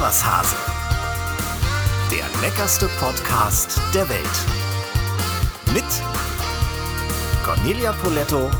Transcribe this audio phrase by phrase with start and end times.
[0.00, 0.56] was, Hase.
[2.10, 4.20] Der leckerste Podcast der Welt.
[5.74, 5.84] Mit
[7.44, 8.50] Cornelia Poletto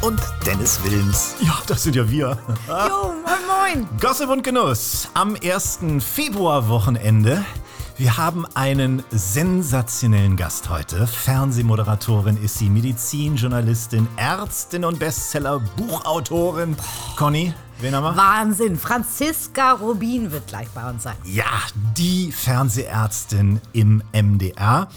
[0.00, 1.34] und Dennis Wilms.
[1.40, 2.38] Ja, das sind ja wir.
[2.68, 3.88] Jo, moin moin.
[4.00, 5.80] Gossip und Genuss am 1.
[5.98, 7.44] Februarwochenende.
[7.96, 11.06] Wir haben einen sensationellen Gast heute.
[11.08, 16.76] Fernsehmoderatorin ist sie, Medizinjournalistin, Ärztin und Bestseller-Buchautorin.
[17.16, 18.16] Conny, wen haben wir?
[18.16, 18.76] Wahnsinn.
[18.76, 21.16] Franziska Rubin wird gleich bei uns sein.
[21.24, 21.44] Ja,
[21.96, 24.88] die Fernsehärztin im MDR.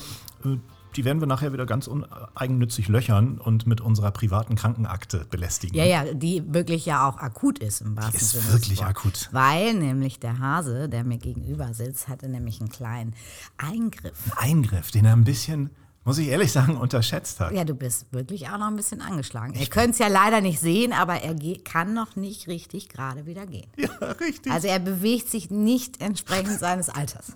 [0.96, 5.76] Die werden wir nachher wieder ganz uneigennützig löchern und mit unserer privaten Krankenakte belästigen.
[5.76, 8.44] Ja, ja, die wirklich ja auch akut ist im wahrsten ist Sinne.
[8.44, 9.30] des wirklich akut.
[9.32, 13.16] Weil nämlich der Hase, der mir gegenüber sitzt, hatte nämlich einen kleinen
[13.58, 14.18] Eingriff.
[14.36, 15.72] Eingriff, den er ein bisschen,
[16.06, 17.54] muss ich ehrlich sagen, unterschätzt hat.
[17.54, 19.54] Ja, du bist wirklich auch noch ein bisschen angeschlagen.
[19.54, 23.46] Ihr könnt es ja leider nicht sehen, aber er kann noch nicht richtig gerade wieder
[23.46, 23.68] gehen.
[23.78, 24.52] Ja, richtig.
[24.52, 27.34] Also er bewegt sich nicht entsprechend seines Alters.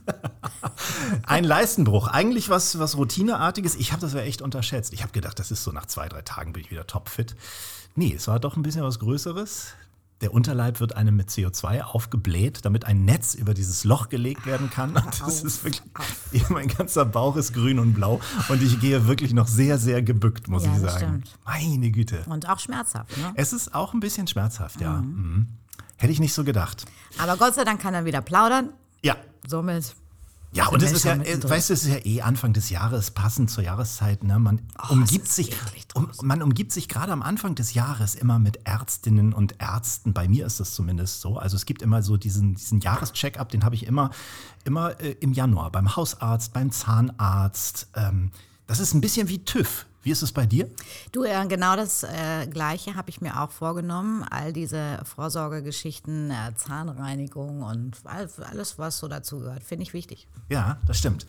[1.26, 2.08] Ein Leistenbruch.
[2.08, 3.76] Eigentlich was, was Routineartiges.
[3.76, 4.94] Ich habe das ja echt unterschätzt.
[4.94, 7.36] Ich habe gedacht, das ist so nach zwei, drei Tagen bin ich wieder topfit.
[7.96, 9.74] Nee, es war doch ein bisschen was Größeres.
[10.22, 14.70] Der Unterleib wird einem mit CO2 aufgebläht, damit ein Netz über dieses Loch gelegt werden
[14.72, 14.96] kann.
[14.96, 15.84] Und das ist wirklich,
[16.50, 20.48] mein ganzer Bauch ist grün und blau und ich gehe wirklich noch sehr, sehr gebückt,
[20.48, 20.98] muss Ja, ich sagen.
[20.98, 21.40] stimmt.
[21.46, 22.24] Meine Güte.
[22.28, 23.32] Und auch schmerzhaft, ne?
[23.36, 24.94] Es ist auch ein bisschen schmerzhaft, ja.
[25.02, 25.48] Mhm.
[25.98, 26.86] Hätte ich nicht so gedacht.
[27.20, 28.70] Aber Gott sei Dank kann er wieder plaudern.
[29.04, 29.16] Ja,
[29.48, 29.96] Somit.
[30.54, 33.12] Ja, und es ist ja, äh, weißt du, es ist ja eh Anfang des Jahres,
[33.12, 34.24] passend zur Jahreszeit.
[34.24, 34.40] Ne?
[34.40, 35.56] Man umgibt Oh, ist sich,
[35.94, 40.14] um, man umgibt sich gerade am Anfang des Jahres immer mit Ärztinnen und Ärzten.
[40.14, 41.38] Bei mir ist das zumindest so.
[41.38, 44.12] Also es gibt immer so diesen, diesen Jahrescheck-up, den habe ich immer,
[44.64, 47.90] immer äh, im Januar beim Hausarzt, beim Zahnarzt.
[47.96, 48.32] Ähm,
[48.68, 49.86] das ist ein bisschen wie TÜV.
[50.08, 50.70] Wie ist es bei dir?
[51.12, 54.24] Du, äh, genau das äh, Gleiche habe ich mir auch vorgenommen.
[54.24, 60.30] All diese Vorsorgegeschichten, äh, Zahnreinigung und all, alles, was so dazu gehört, finde ich wichtig.
[60.48, 61.28] Ja, das stimmt.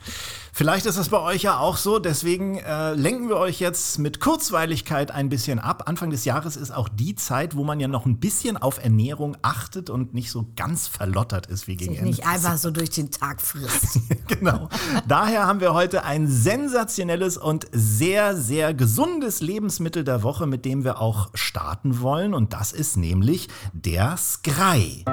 [0.53, 1.99] Vielleicht ist das bei euch ja auch so.
[1.99, 5.89] Deswegen äh, lenken wir euch jetzt mit Kurzweiligkeit ein bisschen ab.
[5.89, 9.37] Anfang des Jahres ist auch die Zeit, wo man ja noch ein bisschen auf Ernährung
[9.43, 12.11] achtet und nicht so ganz verlottert ist wie gegen Sich Ende.
[12.11, 13.99] nicht einfach so durch den Tag frisst.
[14.29, 14.69] genau.
[15.09, 20.85] Daher haben wir heute ein sensationelles und sehr, sehr gesundes Lebensmittel der Woche, mit dem
[20.85, 22.35] wir auch starten wollen.
[22.35, 25.05] Und das ist nämlich der Skrei.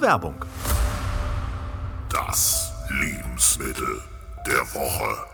[0.00, 0.44] Werbung.
[2.10, 4.00] Das Lebensmittel
[4.46, 5.26] der Woche.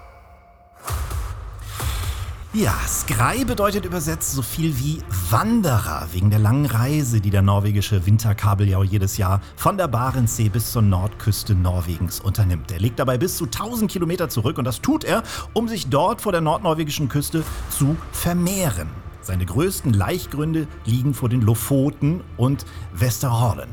[2.55, 4.99] Ja, Skrei bedeutet übersetzt so viel wie
[5.31, 10.71] Wanderer, wegen der langen Reise, die der norwegische Winterkabeljau jedes Jahr von der Barentssee bis
[10.71, 12.71] zur Nordküste Norwegens unternimmt.
[12.71, 15.23] Er legt dabei bis zu 1000 Kilometer zurück und das tut er,
[15.55, 18.91] um sich dort vor der nordnorwegischen Küste zu vermehren.
[19.23, 23.71] Seine größten Laichgründe liegen vor den Lofoten und Westerhornen.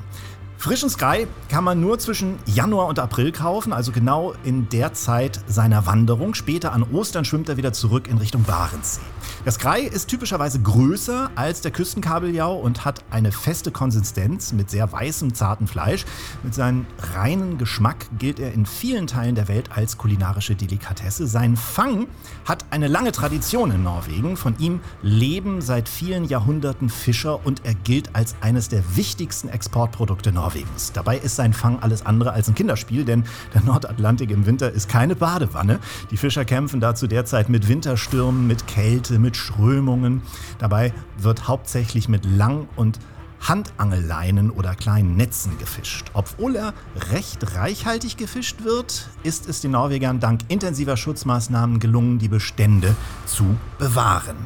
[0.61, 5.39] Frischen Sky kann man nur zwischen Januar und April kaufen, also genau in der Zeit
[5.47, 6.33] seiner Wanderung.
[6.33, 8.99] Später an Ostern schwimmt er wieder zurück in Richtung Barentssee.
[9.45, 14.91] Der Sky ist typischerweise größer als der Küstenkabeljau und hat eine feste Konsistenz mit sehr
[14.91, 16.03] weißem, zartem Fleisch.
[16.43, 16.85] Mit seinem
[17.15, 21.25] reinen Geschmack gilt er in vielen Teilen der Welt als kulinarische Delikatesse.
[21.25, 22.07] Sein Fang
[22.43, 24.35] hat eine lange Tradition in Norwegen.
[24.35, 30.33] Von ihm leben seit vielen Jahrhunderten Fischer und er gilt als eines der wichtigsten Exportprodukte
[30.33, 30.91] Norwegens.
[30.91, 33.23] Dabei ist sein Fang alles andere als ein Kinderspiel, denn
[33.53, 35.79] der Nordatlantik im Winter ist keine Badewanne.
[36.11, 40.21] Die Fischer kämpfen dazu derzeit mit Winterstürmen, mit Kälte, mit Strömungen.
[40.57, 42.99] Dabei wird hauptsächlich mit Lang- und
[43.41, 46.07] Handangelleinen oder kleinen Netzen gefischt.
[46.13, 46.73] Obwohl er
[47.11, 52.95] recht reichhaltig gefischt wird, ist es den Norwegern dank intensiver Schutzmaßnahmen gelungen, die Bestände
[53.25, 54.37] zu bewahren.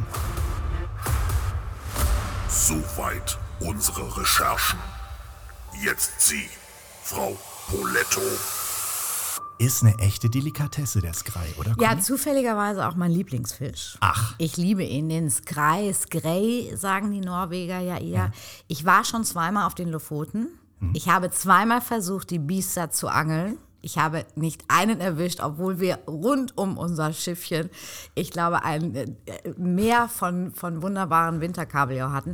[2.48, 4.80] Soweit unsere Recherchen.
[5.84, 6.48] Jetzt Sie,
[7.04, 7.36] Frau
[7.68, 8.22] Poletto.
[9.60, 11.76] Ist eine echte Delikatesse, der Skrei, oder?
[11.80, 13.98] Ja, zufälligerweise auch mein Lieblingsfisch.
[14.00, 14.36] Ach.
[14.38, 18.32] Ich liebe ihn, den Skrei, Skrei, sagen die Norweger ja eher.
[18.68, 20.48] Ich war schon zweimal auf den Lofoten.
[20.94, 23.58] Ich habe zweimal versucht, die Biester zu angeln.
[23.84, 27.70] Ich habe nicht einen erwischt, obwohl wir rund um unser Schiffchen,
[28.16, 29.14] ich glaube, ein äh,
[29.58, 32.34] Meer von, von wunderbaren Winterkabeljau hatten.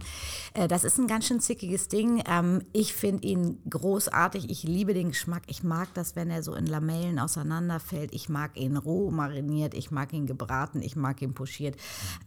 [0.53, 2.23] Äh, Das ist ein ganz schön zickiges Ding.
[2.27, 4.49] Ähm, Ich finde ihn großartig.
[4.49, 5.43] Ich liebe den Geschmack.
[5.47, 8.13] Ich mag das, wenn er so in Lamellen auseinanderfällt.
[8.13, 9.73] Ich mag ihn roh mariniert.
[9.73, 10.81] Ich mag ihn gebraten.
[10.83, 11.75] Ich mag ihn pochiert.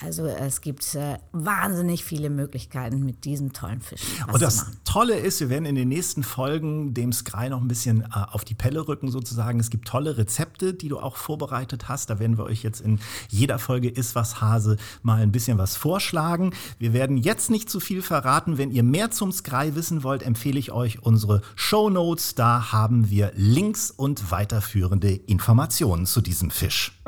[0.05, 4.03] Also es gibt äh, wahnsinnig viele Möglichkeiten mit diesem tollen Fisch.
[4.33, 4.67] Und das.
[4.85, 8.55] Tolle ist, wir werden in den nächsten Folgen dem Skrei noch ein bisschen auf die
[8.55, 9.61] Pelle rücken, sozusagen.
[9.61, 12.11] Es gibt tolle Rezepte, die du auch vorbereitet hast.
[12.11, 12.99] Da werden wir euch jetzt in
[13.29, 16.53] jeder Folge Ist was Hase mal ein bisschen was vorschlagen.
[16.79, 18.59] Wir werden jetzt nicht zu viel verraten.
[18.59, 22.35] Wenn ihr mehr zum Sky wissen wollt, empfehle ich euch unsere Show Notes.
[22.35, 27.01] Da haben wir Links und weiterführende Informationen zu diesem Fisch.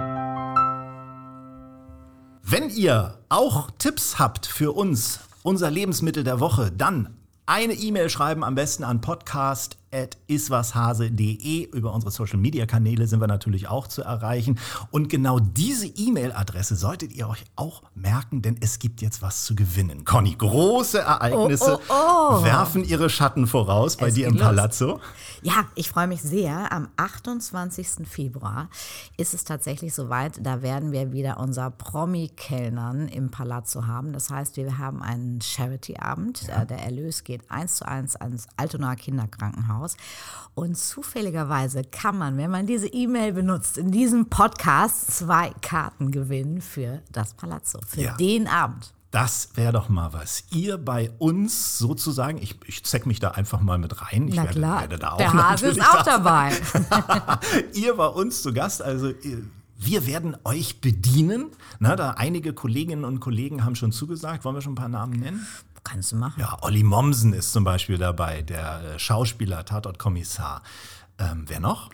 [2.47, 7.17] Wenn ihr auch Tipps habt für uns, unser Lebensmittel der Woche, dann
[7.47, 9.01] eine E-Mail schreiben, am besten an
[9.95, 11.65] podcast.iswashase.de.
[11.73, 14.59] Über unsere Social Media Kanäle sind wir natürlich auch zu erreichen.
[14.91, 19.55] Und genau diese E-Mail-Adresse solltet ihr euch auch merken, denn es gibt jetzt was zu
[19.55, 20.05] gewinnen.
[20.05, 22.45] Conny, große Ereignisse Oh, oh, oh.
[22.45, 24.43] werfen ihre Schatten voraus bei Es dir im los.
[24.43, 25.01] Palazzo.
[25.43, 26.73] Ja, ich freue mich sehr.
[26.73, 28.09] Am 28.
[28.09, 28.69] Februar
[29.17, 30.45] ist es tatsächlich soweit.
[30.45, 34.13] Da werden wir wieder unser Promi-Kellnern im Palazzo haben.
[34.13, 36.49] Das heißt, wir haben einen Charity-Abend.
[36.49, 39.84] Äh, Der Erlös geht eins zu eins ans Altonaer Kinderkrankenhaus.
[40.55, 46.61] Und zufälligerweise kann man, wenn man diese E-Mail benutzt, in diesem Podcast zwei Karten gewinnen
[46.61, 48.17] für das Palazzo, für Ja.
[48.17, 48.93] den Abend.
[49.11, 50.43] Das wäre doch mal was.
[50.51, 54.27] Ihr bei uns sozusagen, ich, ich zeck mich da einfach mal mit rein.
[54.27, 56.53] Ich Na werde, klar, werde da auch der Hase ist auch da dabei.
[57.75, 58.83] ihr bei uns zu Gast.
[58.83, 59.13] Also
[59.79, 61.51] wir werden euch bedienen.
[61.79, 64.45] Na, da einige Kolleginnen und Kollegen haben schon zugesagt.
[64.45, 65.47] Wollen wir schon ein paar Namen nennen?
[65.85, 66.41] Kannst du machen.
[66.41, 70.63] Ja, Olli Mommsen ist zum Beispiel dabei, der äh, Schauspieler, Tatortkommissar.
[71.19, 71.91] Ähm, wer noch?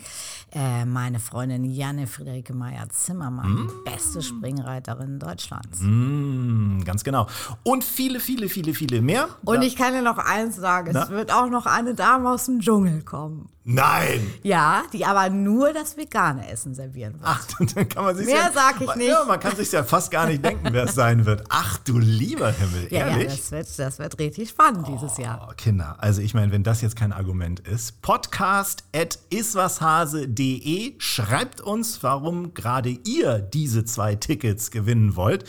[0.53, 3.71] Äh, meine Freundin Janne Friederike Meyer-Zimmermann, Mm.
[3.85, 5.81] beste Springreiterin Deutschlands.
[5.81, 7.27] Hm, ganz genau.
[7.63, 9.29] Und viele, viele, viele, viele mehr.
[9.45, 11.03] Und ich kann dir noch eins sagen, Na?
[11.05, 13.49] es wird auch noch eine Dame aus dem Dschungel kommen.
[13.73, 14.33] Nein!
[14.43, 17.23] Ja, die aber nur das vegane Essen servieren wird.
[17.25, 19.09] Ach, dann kann man sich Mehr ja, sag ich nicht.
[19.09, 21.45] Ja, man kann sich ja fast gar nicht denken, wer es sein wird.
[21.49, 23.37] Ach du lieber Himmel, ja, ja, ehrlich?
[23.37, 25.47] das wird, das wird richtig spannend dieses Jahr.
[25.49, 31.61] Oh, Kinder, also ich meine, wenn das jetzt kein Argument ist, podcast at iswashase.de schreibt
[31.61, 35.45] uns, warum gerade ihr diese zwei Tickets gewinnen wollt.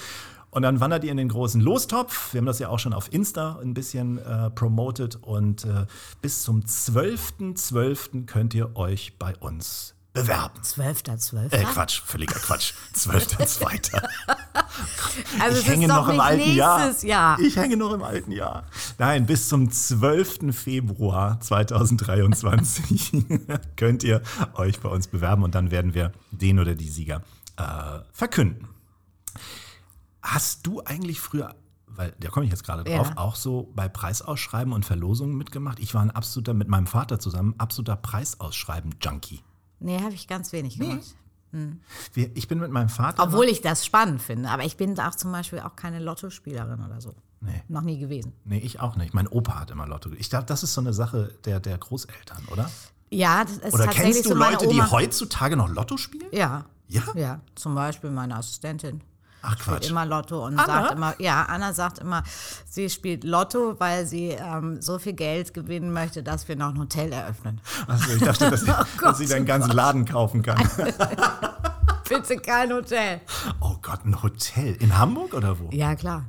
[0.51, 2.33] Und dann wandert ihr in den großen Lostopf.
[2.33, 5.15] Wir haben das ja auch schon auf Insta ein bisschen äh, promotet.
[5.21, 5.85] Und äh,
[6.21, 8.25] bis zum 12.12.
[8.25, 10.61] könnt ihr euch bei uns bewerben.
[10.61, 11.57] Zwölfter, Zwölfter.
[11.57, 12.73] Äh, Quatsch, völliger Quatsch.
[12.93, 14.01] 12.2.
[15.39, 16.91] also ich hänge noch im alten Jahr.
[17.01, 17.39] Jahr.
[17.39, 18.65] Ich hänge noch im alten Jahr.
[18.97, 20.53] Nein, bis zum 12.
[20.53, 23.23] Februar 2023
[23.77, 24.21] könnt ihr
[24.55, 27.21] euch bei uns bewerben und dann werden wir den oder die Sieger
[27.55, 28.67] äh, verkünden.
[30.21, 31.55] Hast du eigentlich früher,
[31.87, 33.17] weil da komme ich jetzt gerade drauf, Ja.
[33.17, 35.79] auch so bei Preisausschreiben und Verlosungen mitgemacht?
[35.79, 39.41] Ich war ein absoluter, mit meinem Vater zusammen, absoluter Preisausschreiben-Junkie.
[39.79, 41.15] Nee, habe ich ganz wenig gemacht.
[42.13, 43.21] Wir- Ich bin mit meinem Vater.
[43.23, 44.49] Obwohl ich das spannend finde.
[44.49, 47.13] Aber ich bin auch zum Beispiel auch keine Lottospielerin oder so.
[47.41, 47.61] Nee.
[47.67, 48.31] Noch nie gewesen.
[48.45, 49.13] Nee, ich auch nicht.
[49.13, 50.11] Mein Opa hat immer Lotto.
[50.13, 52.69] Ich glaube, das ist so eine Sache der, der Großeltern, oder?
[53.09, 56.29] Ja, das ist Oder tatsächlich kennst du so Leute, die heutzutage noch Lotto spielen?
[56.31, 56.65] Ja.
[56.87, 57.01] Ja?
[57.15, 59.01] Ja, zum Beispiel meine Assistentin.
[59.43, 59.89] Ach Spielt Quatsch.
[59.89, 60.65] immer Lotto und Anna?
[60.83, 62.23] sagt immer, ja, Anna sagt immer,
[62.69, 66.77] sie spielt Lotto, weil sie ähm, so viel Geld gewinnen möchte, dass wir noch ein
[66.79, 67.59] Hotel eröffnen.
[67.87, 70.57] Also ich dachte, dass, Oh dass sie deinen ganzen Laden kaufen kann.
[72.07, 73.21] Bitte kein Hotel.
[73.61, 74.75] Oh Gott, ein Hotel.
[74.75, 75.69] In Hamburg oder wo?
[75.71, 76.25] Ja, klar.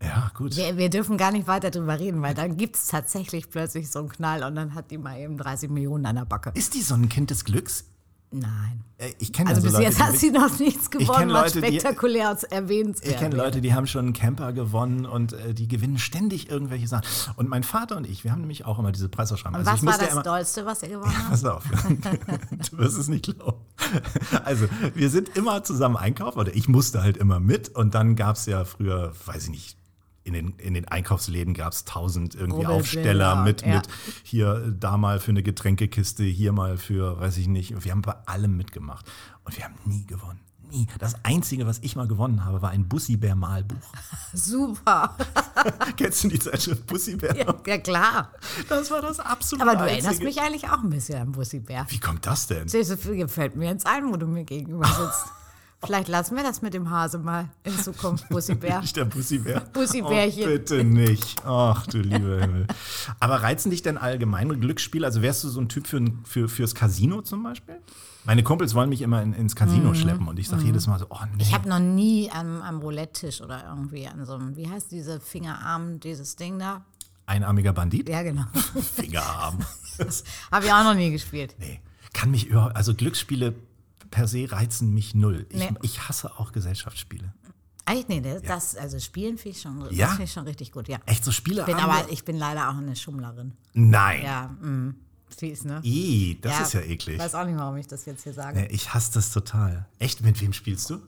[0.00, 0.56] Ja, gut.
[0.56, 4.00] Wir, wir dürfen gar nicht weiter drüber reden, weil dann gibt es tatsächlich plötzlich so
[4.00, 6.50] einen Knall und dann hat die mal eben 30 Millionen an der Backe.
[6.54, 7.84] Ist die so ein Kind des Glücks?
[8.32, 8.82] Nein.
[8.98, 11.54] Äh, Ich kenne Also so bis Leute, jetzt die hat sie noch nichts gewonnen, was
[11.54, 13.36] Leute, die- spektakulär und erwähnenswert Ich kenne.
[13.36, 17.04] Leute, die haben schon einen Camper gewonnen und äh, die gewinnen ständig irgendwelche Sachen.
[17.36, 19.60] Und mein Vater und ich, wir haben nämlich auch immer diese Preisausschreibung.
[19.60, 21.30] Und Also was ich war das immer, Dollste, was ihr gewonnen habt?
[21.30, 21.64] Pass auf,
[22.70, 23.58] du wirst es nicht glauben.
[24.44, 27.68] Also, wir sind immer zusammen einkaufen, oder ich musste halt immer mit.
[27.68, 29.76] Und dann gab es ja früher, weiß ich nicht,
[30.24, 33.76] in den, in den Einkaufsläden gab es tausend irgendwie Rubbelbilder, Aufsteller mit, ja.
[33.76, 33.88] mit
[34.22, 37.84] hier, äh, da mal für eine Getränkekiste, hier mal für, weiß ich nicht.
[37.84, 39.10] Wir haben bei allem mitgemacht.
[39.44, 40.40] Und wir haben nie gewonnen.
[40.70, 40.86] Nie.
[40.98, 43.92] Das Einzige, was ich mal gewonnen habe, war ein Bussi-Bär-Malbuch.
[44.32, 45.16] Super.
[45.98, 47.36] Kennst du die Zeitschrift Bussi-Bär?
[47.36, 48.30] Ja, ja, klar.
[48.68, 50.24] Das war das absolute Aber du erinnerst Einzige.
[50.24, 51.84] mich eigentlich auch ein bisschen an Bussi Bär.
[51.90, 52.68] Wie kommt das denn?
[52.68, 55.26] Das gefällt mir jetzt ein, wo du mir gegenüber sitzt.
[55.84, 58.80] Vielleicht lassen wir das mit dem Hase mal in Zukunft, Bussi Bär.
[58.80, 59.60] Nicht der Bussi-Bär.
[59.72, 60.44] Bussi-Bärchen.
[60.44, 61.42] Oh, bitte nicht.
[61.44, 62.66] Ach du lieber Himmel.
[63.18, 65.04] Aber reizen dich denn allgemeine Glücksspiele?
[65.04, 67.80] Also wärst du so ein Typ für, für, fürs Casino zum Beispiel?
[68.24, 71.06] Meine Kumpels wollen mich immer in, ins Casino schleppen und ich sage jedes Mal so,
[71.10, 71.34] oh nee.
[71.34, 71.40] Mhm.
[71.40, 75.18] Ich habe noch nie am, am Roulette-Tisch oder irgendwie an so einem, wie heißt diese
[75.18, 76.84] Fingerarm, dieses Ding da?
[77.26, 78.08] Einarmiger Bandit?
[78.08, 78.44] Ja, genau.
[78.94, 79.58] Fingerarm.
[80.52, 81.56] habe ich auch noch nie gespielt.
[81.58, 81.80] nee.
[82.12, 83.54] Kann mich überhaupt, also Glücksspiele
[84.12, 85.46] per se reizen mich null.
[85.50, 85.74] Ich, Nee.
[85.82, 87.32] ich hasse auch Gesellschaftsspiele.
[87.84, 90.06] Eigentlich, nee, das, das also Spielen finde ich, schon- Ja?
[90.08, 90.98] find ich schon richtig gut, ja.
[91.06, 91.62] Echt so Spiele?
[91.62, 93.54] Ich bin aber, ich bin leider auch eine Schummlerin.
[93.72, 94.22] Nein.
[94.22, 94.94] Ja, mm.
[95.36, 95.80] Fies, ne?
[95.82, 97.18] Ih, das ist ja eklig.
[97.18, 98.60] weiß auch nicht, warum ich das jetzt hier sage.
[98.60, 99.88] Nee, ich hasse das total.
[99.98, 101.00] Echt, mit wem spielst du?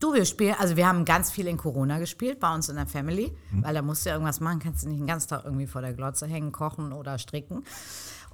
[0.00, 2.86] Du, wir spielen, also wir haben ganz viel in Corona gespielt, bei uns in der
[2.86, 3.62] Family, Mhm.
[3.62, 5.80] weil da musst du ja irgendwas machen, kannst du nicht den ganzen Tag irgendwie vor
[5.82, 7.62] der Glotze hängen, kochen oder stricken.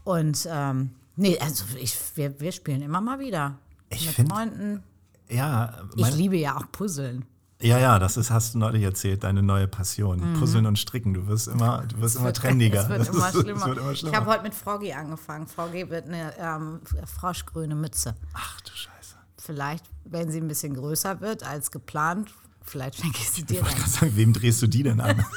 [0.04, 3.59] Und ähm, nee, also ich, wir, wir spielen immer mal wieder.
[3.90, 4.82] Ich mit find- Freunden.
[5.28, 7.25] Ja, Ich liebe ja auch Puzzeln.
[7.61, 10.35] ja, ja, das ist, hast du neulich erzählt, deine neue Passion.
[10.38, 11.14] Puzzeln und Stricken.
[11.14, 12.82] Du wirst immer, du wirst immer trendiger.
[12.82, 13.61] Es wird, immer ist- schlimmer.
[13.61, 14.16] Es wird immer Ich schlimmer.
[14.16, 15.47] habe heute mit Froggy angefangen.
[15.47, 18.16] Froggy wird eine ähm, froschgrüne Mütze.
[18.35, 19.16] Ach du Scheiße.
[19.38, 22.30] Vielleicht, wenn sie ein bisschen größer wird als geplant,
[22.62, 23.78] vielleicht schenke ich sie dir Ich wollte dann.
[23.85, 25.25] gerade sagen, wem drehst du die denn an?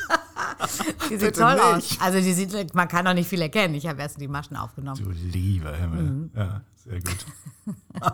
[1.09, 1.97] Die sieht toll aus.
[1.99, 3.75] Also die sieht, man kann noch nicht viel erkennen.
[3.75, 5.03] Ich habe erst die Maschen aufgenommen.
[5.03, 6.03] Du lieber Himmel.
[6.03, 6.31] Mhm.
[6.35, 7.25] Ja, sehr gut.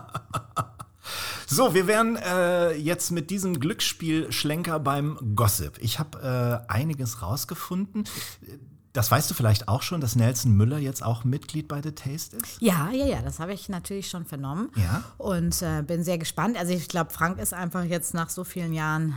[1.46, 5.78] so, wir wären äh, jetzt mit diesem Glücksspiel-Schlenker beim Gossip.
[5.80, 8.04] Ich habe äh, einiges rausgefunden.
[8.92, 12.36] Das weißt du vielleicht auch schon, dass Nelson Müller jetzt auch Mitglied bei The Taste
[12.36, 12.60] ist?
[12.60, 14.70] Ja, ja, ja, das habe ich natürlich schon vernommen.
[14.74, 15.04] Ja.
[15.16, 16.56] Und äh, bin sehr gespannt.
[16.56, 19.16] Also ich glaube, Frank ist einfach jetzt nach so vielen Jahren,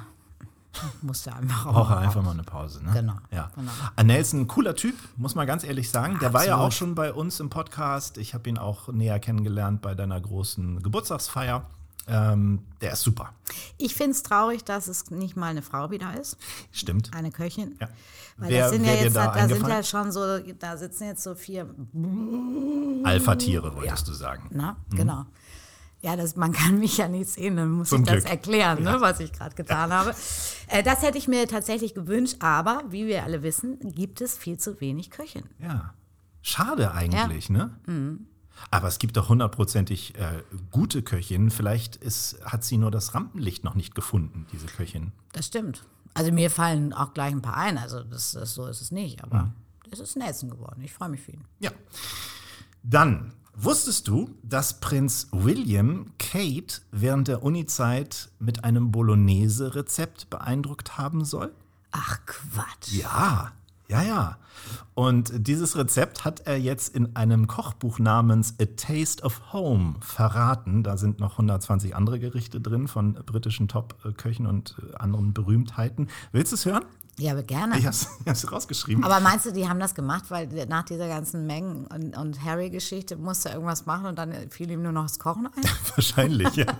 [1.01, 2.91] musste einfach auch Braucht mal einfach mal eine Pause, ne?
[2.93, 3.51] Genau, Ja.
[3.55, 3.71] genau.
[3.95, 6.17] Ah, Nelson, cooler Typ, muss man ganz ehrlich sagen.
[6.19, 6.67] Der war ja Absolut.
[6.67, 8.17] auch schon bei uns im Podcast.
[8.17, 11.63] Ich habe ihn auch näher kennengelernt bei deiner großen Geburtstagsfeier.
[12.05, 13.31] Ähm, der ist super.
[13.77, 16.35] Ich finde es traurig, dass es nicht mal eine Frau wieder ist,
[16.73, 17.11] Stimmt.
[17.13, 17.77] eine Köchin.
[17.79, 17.87] Ja.
[18.37, 21.05] Weil Wer- das sind ja jetzt, da da, da sind ja schon so, da sitzen
[21.05, 21.65] jetzt so vier,
[23.03, 24.49] Alpha-Tiere, wolltest du sagen.
[24.51, 25.25] na, genau.
[26.03, 27.95] Ja, das, man kann mich ja nicht sehen, dann muss Mhm.
[27.95, 28.29] Zum ich das Glück.
[28.31, 30.13] erklären, ne, was ich gerade getan habe.
[30.67, 34.57] Äh, das hätte ich mir tatsächlich gewünscht, aber wie wir alle wissen, gibt es viel
[34.57, 35.43] zu wenig Köchin.
[35.60, 35.93] Ja.
[36.41, 37.77] Schade eigentlich, ne?
[38.69, 41.51] Aber es gibt doch hundertprozentig äh, gute Köchinnen.
[41.51, 45.13] Vielleicht ist, hat sie nur das Rampenlicht noch nicht gefunden, diese Köchin.
[45.31, 45.86] Das stimmt.
[46.13, 49.24] Also mir fallen auch gleich ein paar ein, also das, das so ist es nicht,
[49.24, 49.53] aber
[49.89, 50.81] es ist Nelson geworden.
[50.83, 51.45] Ich freue mich für ihn.
[51.60, 51.72] Ja.
[52.83, 61.25] Dann, wusstest du, dass Prinz William Kate während der Uni-Zeit mit einem Bolognese-Rezept beeindruckt haben
[61.25, 61.53] soll?
[61.91, 62.91] Ach Quatsch.
[62.91, 63.51] Ja,
[63.88, 64.38] ja, ja.
[64.95, 70.83] Und dieses Rezept hat er jetzt in einem Kochbuch namens A Taste of Home verraten.
[70.83, 76.10] Da sind noch 120 andere Gerichte drin von britischen Top-Köchen und äh, anderen Berühmtheiten.
[76.31, 76.86] Willst du es hören?
[77.20, 77.77] Ja, aber gerne.
[77.77, 79.03] Ich habe es rausgeschrieben.
[79.03, 83.17] Aber meinst du, die haben das gemacht, weil nach dieser ganzen Mengen- und, und Harry-Geschichte
[83.17, 85.63] musste er irgendwas machen und dann fiel ihm nur noch das Kochen ein?
[85.96, 86.65] Wahrscheinlich, ja.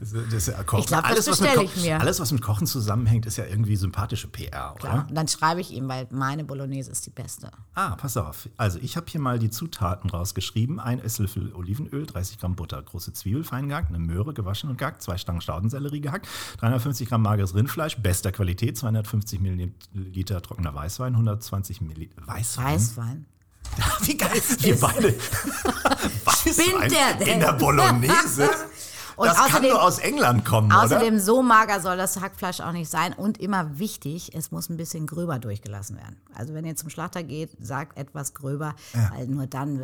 [0.00, 0.80] Das, das, ist ja Kochen.
[0.80, 2.00] Ich glaub, das alles, was mit bestell Ko- ich mir.
[2.00, 4.80] Alles, was mit Kochen zusammenhängt, ist ja irgendwie sympathische PR, oder?
[4.80, 5.06] Klar.
[5.08, 7.50] Und dann schreibe ich ihm, weil meine Bolognese ist die beste.
[7.74, 8.48] Ah, pass auf.
[8.56, 10.80] Also ich habe hier mal die Zutaten rausgeschrieben.
[10.80, 15.02] Ein Esslöffel Olivenöl, 30 Gramm Butter, große Zwiebel fein gehackt, eine Möhre gewaschen und gehackt,
[15.02, 16.26] zwei Stangen Staudensellerie gehackt,
[16.58, 22.74] 350 Gramm mageres Rindfleisch, bester Qualität, 250 Milliliter trockener Weißwein, 120 Milliliter Weißwein.
[22.74, 23.26] Weißwein.
[24.02, 25.08] Wie geil, wir beide.
[26.24, 28.48] Weißwein der in der Bolognese.
[29.18, 31.22] Und das kann außerdem- nur aus England kommen, Außerdem, oder?
[31.22, 33.12] so mager soll das Hackfleisch auch nicht sein.
[33.12, 36.20] Und immer wichtig, es muss ein bisschen gröber durchgelassen werden.
[36.34, 38.74] Also wenn ihr zum Schlachter geht, sagt etwas gröber,
[39.12, 39.80] weil nur dann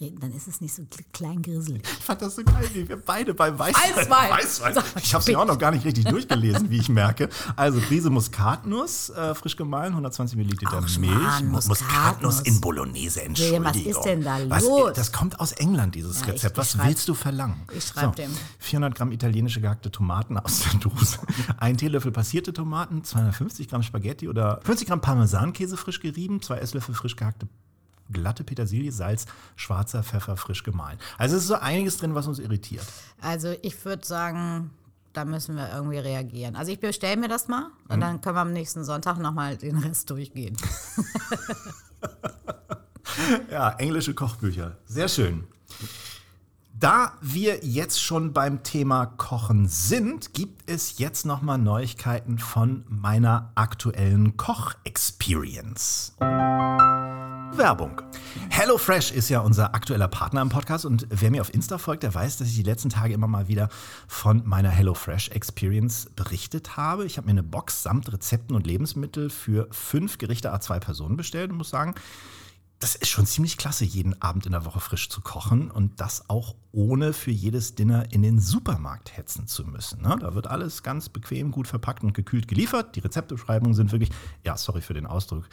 [0.00, 1.82] wird's, dann ist es nicht so klein grisselig.
[1.98, 3.94] Ich fand das so geil, wie wir beide bei Weißwein.
[3.96, 4.30] Weißwein.
[4.76, 4.84] Weißwein.
[5.02, 7.28] Ich habe es mir auch noch gar nicht richtig durchgelesen, wie ich merke.
[7.56, 11.10] Also Prise Muskatnuss, äh, frisch gemahlen, 120 Milliliter Ach, Milch.
[11.14, 12.40] Mann, Mu- Muskatnuss.
[12.40, 13.64] in Bolognese, Entschuldigung.
[13.64, 14.92] was ist denn da Was- los?
[14.94, 16.56] das kommt aus England, dieses Ja, Rezept.
[16.56, 17.60] Was willst du verlangen?
[17.76, 18.30] ich schreib dem.
[18.58, 21.18] 400 Gramm italienische gehackte Tomaten aus der Dose.
[21.58, 26.94] Ein Teelöffel passierte Tomaten, 250 Gramm Spaghetti oder 50 Gramm Parmesankäse frisch gerieben, zwei Esslöffel
[26.94, 27.46] frisch gehackte
[28.12, 29.26] glatte Petersilie, Salz,
[29.56, 30.98] schwarzer Pfeffer frisch gemahlen.
[31.18, 32.86] Also es ist so einiges drin, was uns irritiert.
[33.20, 34.70] Also ich würde sagen,
[35.12, 36.56] da müssen wir irgendwie reagieren.
[36.56, 39.78] Also ich bestelle mir das mal und dann können wir am nächsten Sonntag nochmal den
[39.78, 40.56] Rest durchgehen.
[43.50, 44.76] Ja, englische Kochbücher.
[44.86, 45.44] Sehr schön.
[46.78, 53.52] Da wir jetzt schon beim Thema Kochen sind, gibt es jetzt nochmal Neuigkeiten von meiner
[53.54, 56.16] aktuellen Koch-Experience.
[57.52, 58.00] Werbung.
[58.50, 62.14] HelloFresh ist ja unser aktueller Partner im Podcast und wer mir auf Insta folgt, der
[62.14, 63.68] weiß, dass ich die letzten Tage immer mal wieder
[64.06, 67.04] von meiner HelloFresh Experience berichtet habe.
[67.06, 71.50] Ich habe mir eine Box samt Rezepten und Lebensmittel für fünf Gerichte A2 Personen bestellt
[71.50, 71.94] und muss sagen,
[72.80, 76.30] das ist schon ziemlich klasse, jeden Abend in der Woche frisch zu kochen und das
[76.30, 80.00] auch ohne für jedes Dinner in den Supermarkt hetzen zu müssen.
[80.00, 80.16] Ne?
[80.18, 82.96] Da wird alles ganz bequem, gut verpackt und gekühlt geliefert.
[82.96, 84.10] Die Rezeptbeschreibungen sind wirklich,
[84.44, 85.46] ja, sorry für den Ausdruck,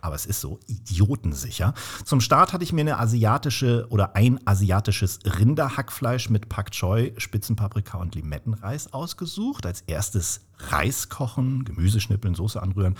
[0.00, 1.72] aber es ist so idiotensicher.
[2.04, 7.98] Zum Start hatte ich mir eine asiatische oder ein asiatisches Rinderhackfleisch mit Pak Choi, Spitzenpaprika
[7.98, 9.66] und Limettenreis ausgesucht.
[9.66, 12.96] Als erstes Reis kochen, Gemüse schnippeln, Soße anrühren.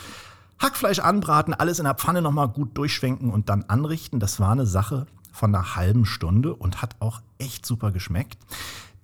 [0.63, 4.21] Hackfleisch anbraten, alles in der Pfanne nochmal gut durchschwenken und dann anrichten.
[4.21, 8.39] Das war eine Sache von einer halben Stunde und hat auch echt super geschmeckt.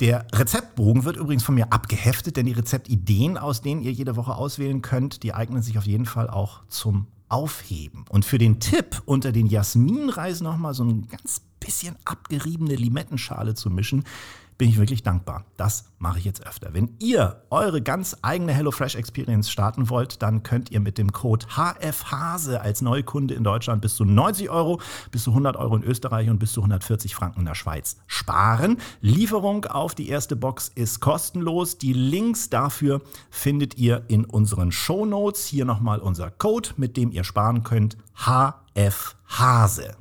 [0.01, 4.37] Der Rezeptbogen wird übrigens von mir abgeheftet, denn die Rezeptideen, aus denen ihr jede Woche
[4.37, 8.05] auswählen könnt, die eignen sich auf jeden Fall auch zum Aufheben.
[8.09, 13.71] Und für den Tipp, unter den Jasminreis nochmal so ein ganz bisschen abgeriebene Limettenschale zu
[13.71, 14.05] mischen,
[14.59, 15.45] bin ich wirklich dankbar.
[15.57, 16.75] Das mache ich jetzt öfter.
[16.75, 21.47] Wenn ihr eure ganz eigene HelloFresh Experience starten wollt, dann könnt ihr mit dem Code
[21.47, 24.81] HFHASE als Neukunde in Deutschland bis zu 90 Euro,
[25.13, 28.79] bis zu 100 Euro in Österreich und bis zu 140 Franken in der Schweiz sparen.
[29.01, 31.79] Lieferung auf die erste Box ist kostenlos.
[31.79, 33.01] Die Links dafür
[33.31, 35.47] findet ihr in unseren Show Notes.
[35.47, 37.97] Hier nochmal unser Code, mit dem ihr sparen könnt.
[38.17, 39.95] HFHASE.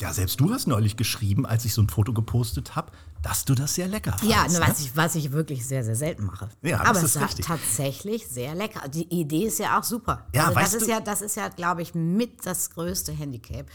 [0.00, 2.90] Ja, selbst du hast neulich geschrieben, als ich so ein Foto gepostet habe,
[3.22, 4.30] dass du das sehr lecker fandest.
[4.32, 4.66] Ja, ne?
[4.66, 6.48] was, ich, was ich wirklich sehr, sehr selten mache.
[6.62, 8.88] Ja, Aber es ist tatsächlich sehr lecker.
[8.88, 10.26] Die Idee ist ja auch super.
[10.34, 13.12] Ja, also weißt das ist du- ja, das ist ja, glaube ich, mit das größte
[13.12, 13.66] Handicap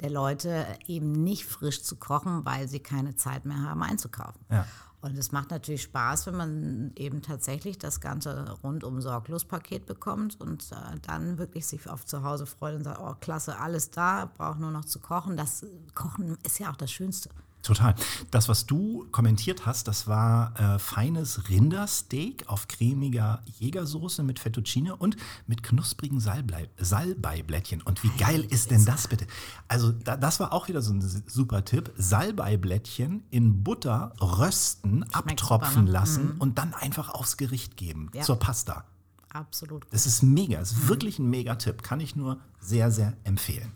[0.00, 4.40] der Leute, eben nicht frisch zu kochen, weil sie keine Zeit mehr haben einzukaufen.
[4.50, 4.66] Ja.
[5.04, 10.40] Und es macht natürlich Spaß, wenn man eben tatsächlich das ganze rundum sorglos Paket bekommt
[10.40, 14.32] und äh, dann wirklich sich auf zu Hause freut und sagt, oh klasse, alles da,
[14.34, 15.36] braucht nur noch zu kochen.
[15.36, 17.28] Das Kochen ist ja auch das Schönste.
[17.64, 17.94] Total.
[18.30, 24.94] Das, was du kommentiert hast, das war äh, feines Rindersteak auf cremiger Jägersoße mit Fettuccine
[24.96, 25.16] und
[25.46, 27.80] mit knusprigen Salbei, Salbeiblättchen.
[27.82, 29.26] Und wie geil ist denn das bitte?
[29.66, 31.90] Also da, das war auch wieder so ein super Tipp.
[31.96, 35.90] Salbeiblättchen in Butter rösten, abtropfen super, ne?
[35.90, 38.22] lassen und dann einfach aufs Gericht geben Ja.
[38.22, 38.84] zur Pasta.
[39.30, 39.86] Absolut.
[39.90, 41.82] Das ist mega, das ist wirklich ein mega Tipp.
[41.82, 43.72] Kann ich nur sehr, sehr empfehlen.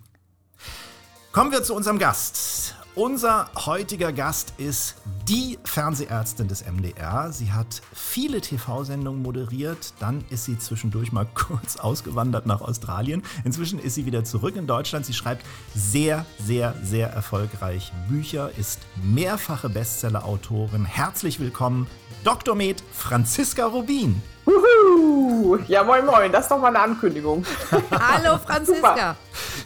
[1.33, 2.75] Kommen wir zu unserem Gast.
[2.98, 4.96] Unser heutiger Gast ist
[5.28, 7.30] die Fernsehärztin des MDR.
[7.30, 9.94] Sie hat viele TV-Sendungen moderiert.
[10.00, 13.22] Dann ist sie zwischendurch mal kurz ausgewandert nach Australien.
[13.44, 15.06] Inzwischen ist sie wieder zurück in Deutschland.
[15.06, 20.84] Sie schreibt sehr, sehr, sehr erfolgreich Bücher, ist mehrfache Bestseller-Autorin.
[20.84, 21.86] Herzlich willkommen,
[22.24, 22.56] Dr.
[22.56, 24.20] Med Franziska Rubin.
[24.48, 25.58] Uhu.
[25.66, 26.32] Ja, moin, moin.
[26.32, 27.44] Das ist doch mal eine Ankündigung.
[27.90, 29.16] Hallo Franziska.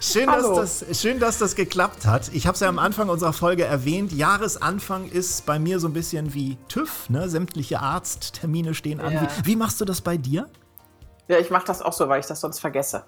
[0.01, 0.57] Schön dass, Hallo.
[0.57, 2.31] das, schön, dass das geklappt hat.
[2.33, 4.13] Ich habe es ja am Anfang unserer Folge erwähnt.
[4.13, 7.09] Jahresanfang ist bei mir so ein bisschen wie TÜV.
[7.11, 7.29] Ne?
[7.29, 9.13] Sämtliche Arzttermine stehen an.
[9.13, 9.23] Ja.
[9.23, 10.49] Wie, wie machst du das bei dir?
[11.29, 13.05] Ja, ich mache das auch so, weil ich das sonst vergesse.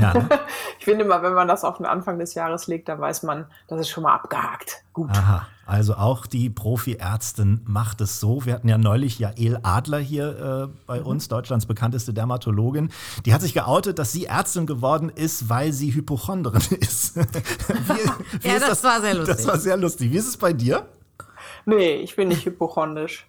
[0.00, 0.28] Ja, ne?
[0.78, 3.46] Ich finde immer, wenn man das auf den Anfang des Jahres legt, dann weiß man,
[3.66, 4.82] das ist schon mal abgehakt.
[4.94, 5.10] Gut.
[5.10, 5.46] Aha.
[5.68, 8.46] Also auch die Profi-Ärztin macht es so.
[8.46, 12.88] Wir hatten ja neulich Jael Adler hier äh, bei uns, Deutschlands bekannteste Dermatologin.
[13.26, 17.16] Die hat sich geoutet, dass sie Ärztin geworden ist, weil sie Hypochondrin ist.
[17.18, 19.36] wie, Ja, ist das war sehr lustig.
[19.36, 20.10] Das war sehr lustig.
[20.10, 20.88] Wie ist es bei dir?
[21.66, 23.27] Nee, ich bin nicht hypochondisch.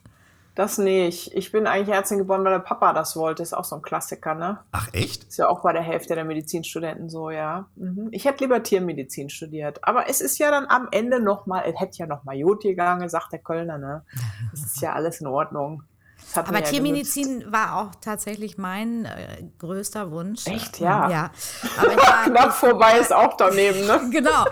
[0.59, 1.33] Das nicht.
[1.35, 3.41] Ich bin eigentlich Ärztin geworden, weil der Papa das wollte.
[3.41, 4.59] Ist auch so ein Klassiker, ne?
[4.73, 5.23] Ach echt?
[5.23, 7.67] Ist ja auch bei der Hälfte der Medizinstudenten so, ja.
[7.77, 8.09] Mhm.
[8.11, 9.79] Ich hätte lieber Tiermedizin studiert.
[9.87, 13.07] Aber es ist ja dann am Ende nochmal, es hätte ja noch mal Jod gegangen,
[13.07, 14.03] sagt der Kölner, ne?
[14.51, 15.83] Es ist ja alles in Ordnung.
[16.29, 17.13] Das hat Aber mir ja genützt.
[17.13, 20.45] Tiermedizin war auch tatsächlich mein äh, größter Wunsch.
[20.45, 21.09] Echt, ja?
[21.09, 21.31] Ja.
[21.79, 24.01] Aber ich war, Knapp vorbei ist auch daneben, ne?
[24.11, 24.45] genau.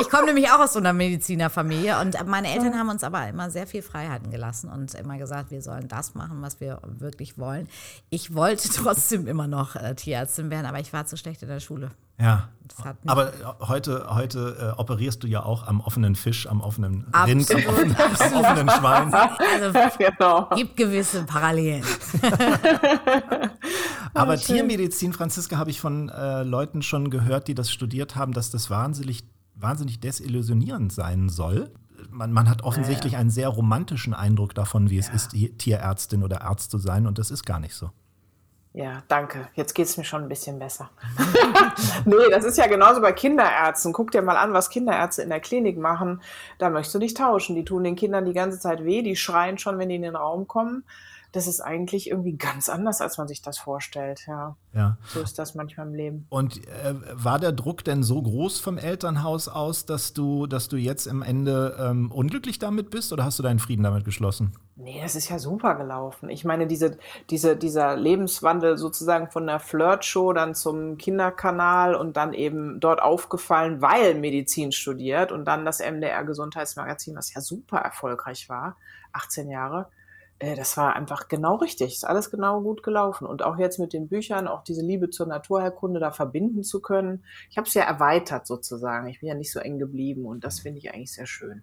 [0.00, 3.50] Ich komme nämlich auch aus so einer Medizinerfamilie und meine Eltern haben uns aber immer
[3.50, 7.68] sehr viel Freiheiten gelassen und immer gesagt, wir sollen das machen, was wir wirklich wollen.
[8.10, 11.60] Ich wollte trotzdem immer noch äh, Tierärztin werden, aber ich war zu schlecht in der
[11.60, 11.90] Schule.
[12.20, 12.48] Ja.
[12.66, 16.60] Das hat nicht- Aber heute, heute äh, operierst du ja auch am offenen Fisch, am
[16.60, 18.12] offenen Rind, am offenen, am
[18.44, 19.14] offenen Schwein.
[19.14, 20.48] Also genau.
[20.56, 21.84] gibt gewisse Parallelen.
[24.14, 28.50] Aber Tiermedizin, Franziska, habe ich von äh, Leuten schon gehört, die das studiert haben, dass
[28.50, 29.24] das wahnsinnig,
[29.60, 31.70] wahnsinnig desillusionierend sein soll.
[32.10, 36.70] Man, man hat offensichtlich einen sehr romantischen Eindruck davon, wie es ist, Tierärztin oder Arzt
[36.70, 37.90] zu sein, und das ist gar nicht so.
[38.74, 39.48] Ja, danke.
[39.54, 40.90] Jetzt geht's mir schon ein bisschen besser.
[42.04, 43.92] nee, das ist ja genauso bei Kinderärzten.
[43.92, 46.22] Guck dir mal an, was Kinderärzte in der Klinik machen.
[46.58, 47.56] Da möchtest du nicht tauschen.
[47.56, 49.02] Die tun den Kindern die ganze Zeit weh.
[49.02, 50.84] Die schreien schon, wenn die in den Raum kommen.
[51.32, 54.24] Das ist eigentlich irgendwie ganz anders, als man sich das vorstellt.
[54.26, 54.96] Ja, Ja.
[55.08, 56.26] so ist das manchmal im Leben.
[56.30, 60.76] Und äh, war der Druck denn so groß vom Elternhaus aus, dass du, dass du
[60.76, 64.52] jetzt am Ende ähm, unglücklich damit bist oder hast du deinen Frieden damit geschlossen?
[64.76, 66.30] Nee, das ist ja super gelaufen.
[66.30, 66.98] Ich meine, diese,
[67.30, 73.82] diese, dieser Lebenswandel sozusagen von der Flirtshow dann zum Kinderkanal und dann eben dort aufgefallen,
[73.82, 78.76] weil Medizin studiert und dann das MDR Gesundheitsmagazin, was ja super erfolgreich war,
[79.12, 79.88] 18 Jahre.
[80.38, 81.94] Äh, das war einfach genau richtig.
[81.94, 83.26] Ist alles genau gut gelaufen.
[83.26, 87.24] Und auch jetzt mit den Büchern, auch diese Liebe zur Naturherkunde da verbinden zu können.
[87.50, 89.08] Ich habe es ja erweitert sozusagen.
[89.08, 91.62] Ich bin ja nicht so eng geblieben und das finde ich eigentlich sehr schön.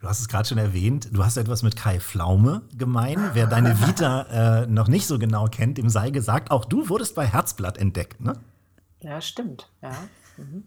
[0.00, 3.30] Du hast es gerade schon erwähnt, du hast etwas mit Kai Pflaume gemein.
[3.34, 7.14] Wer deine Vita äh, noch nicht so genau kennt, dem sei gesagt, auch du wurdest
[7.14, 8.34] bei Herzblatt entdeckt, ne?
[9.02, 9.70] Ja, stimmt.
[9.82, 9.92] Ja.
[10.36, 10.64] Mhm.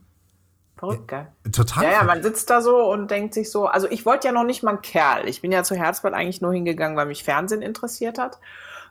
[0.80, 1.28] Verrückt, gell?
[1.52, 1.84] Total.
[1.84, 4.46] Ja, ja, man sitzt da so und denkt sich so, also ich wollte ja noch
[4.46, 5.28] nicht mal ein Kerl.
[5.28, 8.39] Ich bin ja zu Herzblatt eigentlich nur hingegangen, weil mich Fernsehen interessiert hat.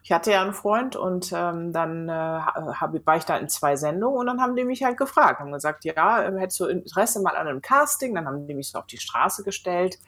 [0.02, 3.76] Ich hatte ja einen Freund und ähm, dann äh, hab, war ich da in zwei
[3.76, 7.36] Sendungen und dann haben die mich halt gefragt, haben gesagt, ja, hättest du Interesse mal
[7.36, 8.14] an einem Casting?
[8.14, 9.98] Dann haben die mich so auf die Straße gestellt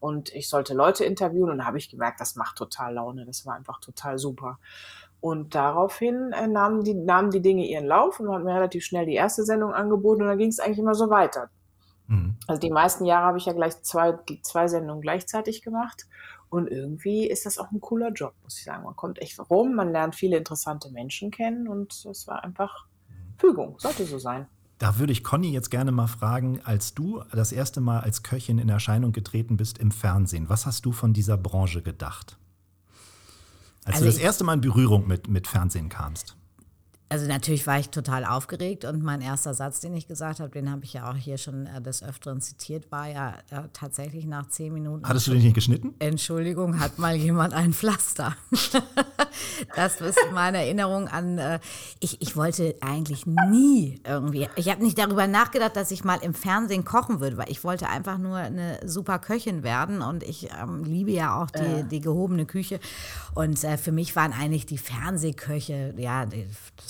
[0.00, 3.54] und ich sollte Leute interviewen und habe ich gemerkt, das macht total Laune, das war
[3.54, 4.58] einfach total super.
[5.20, 8.84] Und daraufhin äh, nahmen, die, nahmen die Dinge ihren Lauf und man hat mir relativ
[8.84, 11.50] schnell die erste Sendung angeboten und dann ging es eigentlich immer so weiter.
[12.06, 12.36] Mhm.
[12.46, 16.06] Also die meisten Jahre habe ich ja gleich zwei, zwei Sendungen gleichzeitig gemacht.
[16.50, 18.84] Und irgendwie ist das auch ein cooler Job, muss ich sagen.
[18.84, 22.86] Man kommt echt rum, man lernt viele interessante Menschen kennen und es war einfach
[23.36, 24.46] Fügung, sollte so sein.
[24.78, 28.58] Da würde ich Conny jetzt gerne mal fragen, als du das erste Mal als Köchin
[28.58, 32.38] in Erscheinung getreten bist im Fernsehen, was hast du von dieser Branche gedacht?
[33.88, 36.36] Als also du das erste Mal in Berührung mit, mit Fernsehen kamst.
[37.10, 40.70] Also natürlich war ich total aufgeregt und mein erster Satz, den ich gesagt habe, den
[40.70, 44.48] habe ich ja auch hier schon äh, des Öfteren zitiert, war ja äh, tatsächlich nach
[44.48, 45.08] zehn Minuten.
[45.08, 45.94] Hattest du den nicht geschnitten?
[46.00, 48.36] Entschuldigung, hat mal jemand ein Pflaster.
[49.74, 51.60] das ist meine Erinnerung an, äh,
[52.00, 56.34] ich, ich wollte eigentlich nie irgendwie, ich habe nicht darüber nachgedacht, dass ich mal im
[56.34, 60.84] Fernsehen kochen würde, weil ich wollte einfach nur eine super Köchin werden und ich ähm,
[60.84, 61.84] liebe ja auch die, äh.
[61.84, 62.80] die gehobene Küche.
[63.34, 66.46] Und äh, für mich waren eigentlich die Fernsehköche, ja, die,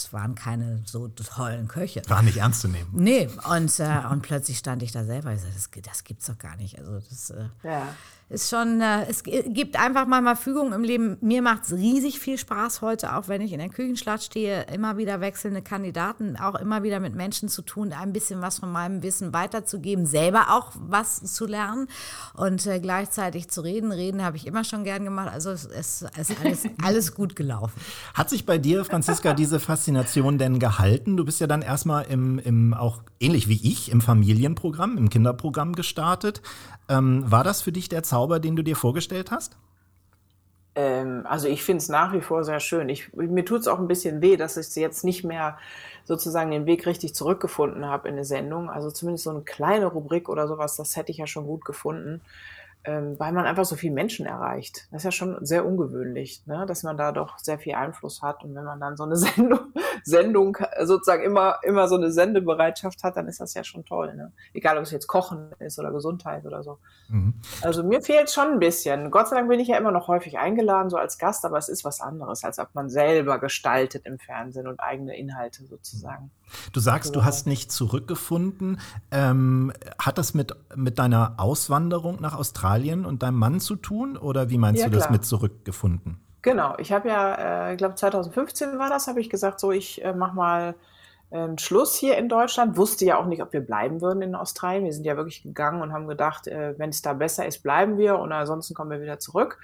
[0.08, 2.02] das waren keine so tollen Köche.
[2.08, 2.90] War nicht ernst zu nehmen.
[2.92, 5.34] Nee, und, äh, und plötzlich stand ich da selber.
[5.34, 6.78] Ich sagte, das, das gibt's doch gar nicht.
[6.78, 7.88] Also das, äh, ja
[8.28, 11.16] ist schon, äh, es gibt einfach mal Fügung im Leben.
[11.20, 14.98] Mir macht es riesig viel Spaß heute, auch wenn ich in der Küchenschlacht stehe, immer
[14.98, 19.02] wieder wechselnde Kandidaten, auch immer wieder mit Menschen zu tun, ein bisschen was von meinem
[19.02, 21.88] Wissen weiterzugeben, selber auch was zu lernen
[22.34, 23.92] und äh, gleichzeitig zu reden.
[23.92, 25.30] Reden habe ich immer schon gern gemacht.
[25.32, 27.80] Also es, es ist alles, alles gut gelaufen.
[28.12, 31.16] Hat sich bei dir, Franziska, diese Faszination denn gehalten?
[31.16, 35.74] Du bist ja dann erstmal im, im auch ähnlich wie ich im Familienprogramm, im Kinderprogramm
[35.74, 36.42] gestartet.
[36.88, 39.56] Ähm, war das für dich der Zauber, den du dir vorgestellt hast?
[40.74, 42.88] Ähm, also ich finde es nach wie vor sehr schön.
[42.88, 45.58] Ich, mir tut es auch ein bisschen weh, dass ich jetzt nicht mehr
[46.04, 48.70] sozusagen den Weg richtig zurückgefunden habe in eine Sendung.
[48.70, 52.20] Also zumindest so eine kleine Rubrik oder sowas, das hätte ich ja schon gut gefunden
[52.88, 54.88] ähm, weil man einfach so viele Menschen erreicht.
[54.90, 56.64] Das ist ja schon sehr ungewöhnlich, ne?
[56.66, 58.42] dass man da doch sehr viel Einfluss hat.
[58.42, 59.74] Und wenn man dann so eine Sendung,
[60.04, 64.14] Sendung sozusagen immer, immer so eine Sendebereitschaft hat, dann ist das ja schon toll.
[64.14, 64.32] Ne?
[64.54, 66.78] Egal, ob es jetzt Kochen ist oder Gesundheit oder so.
[67.08, 67.34] Mhm.
[67.60, 69.10] Also mir fehlt schon ein bisschen.
[69.10, 71.68] Gott sei Dank bin ich ja immer noch häufig eingeladen, so als Gast, aber es
[71.68, 76.30] ist was anderes, als ob man selber gestaltet im Fernsehen und eigene Inhalte sozusagen.
[76.72, 78.80] Du sagst, du hast nicht zurückgefunden.
[79.10, 84.16] Ähm, hat das mit, mit deiner Auswanderung nach Australien und deinem Mann zu tun?
[84.16, 85.12] Oder wie meinst ja, du das klar.
[85.12, 86.20] mit zurückgefunden?
[86.42, 90.04] Genau, ich habe ja, äh, ich glaube 2015 war das, habe ich gesagt, so ich
[90.04, 90.74] äh, mache mal
[91.30, 92.76] äh, Schluss hier in Deutschland.
[92.76, 94.84] Wusste ja auch nicht, ob wir bleiben würden in Australien.
[94.84, 97.98] Wir sind ja wirklich gegangen und haben gedacht, äh, wenn es da besser ist, bleiben
[97.98, 99.58] wir und ansonsten kommen wir wieder zurück.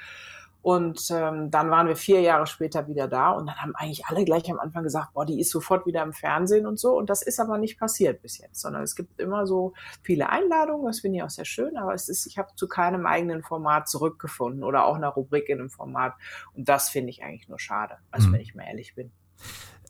[0.64, 4.24] Und ähm, dann waren wir vier Jahre später wieder da und dann haben eigentlich alle
[4.24, 6.96] gleich am Anfang gesagt, boah, die ist sofort wieder im Fernsehen und so.
[6.96, 10.86] Und das ist aber nicht passiert bis jetzt, sondern es gibt immer so viele Einladungen,
[10.86, 13.90] das finde ich auch sehr schön, aber es ist, ich habe zu keinem eigenen Format
[13.90, 16.14] zurückgefunden oder auch einer Rubrik in einem Format.
[16.54, 18.32] Und das finde ich eigentlich nur schade, also mhm.
[18.32, 19.12] wenn ich mal ehrlich bin.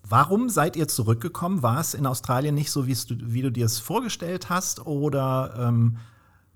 [0.02, 1.62] Warum seid ihr zurückgekommen?
[1.62, 4.84] War es in Australien nicht so, wie du dir es vorgestellt hast?
[4.84, 5.98] Oder ähm,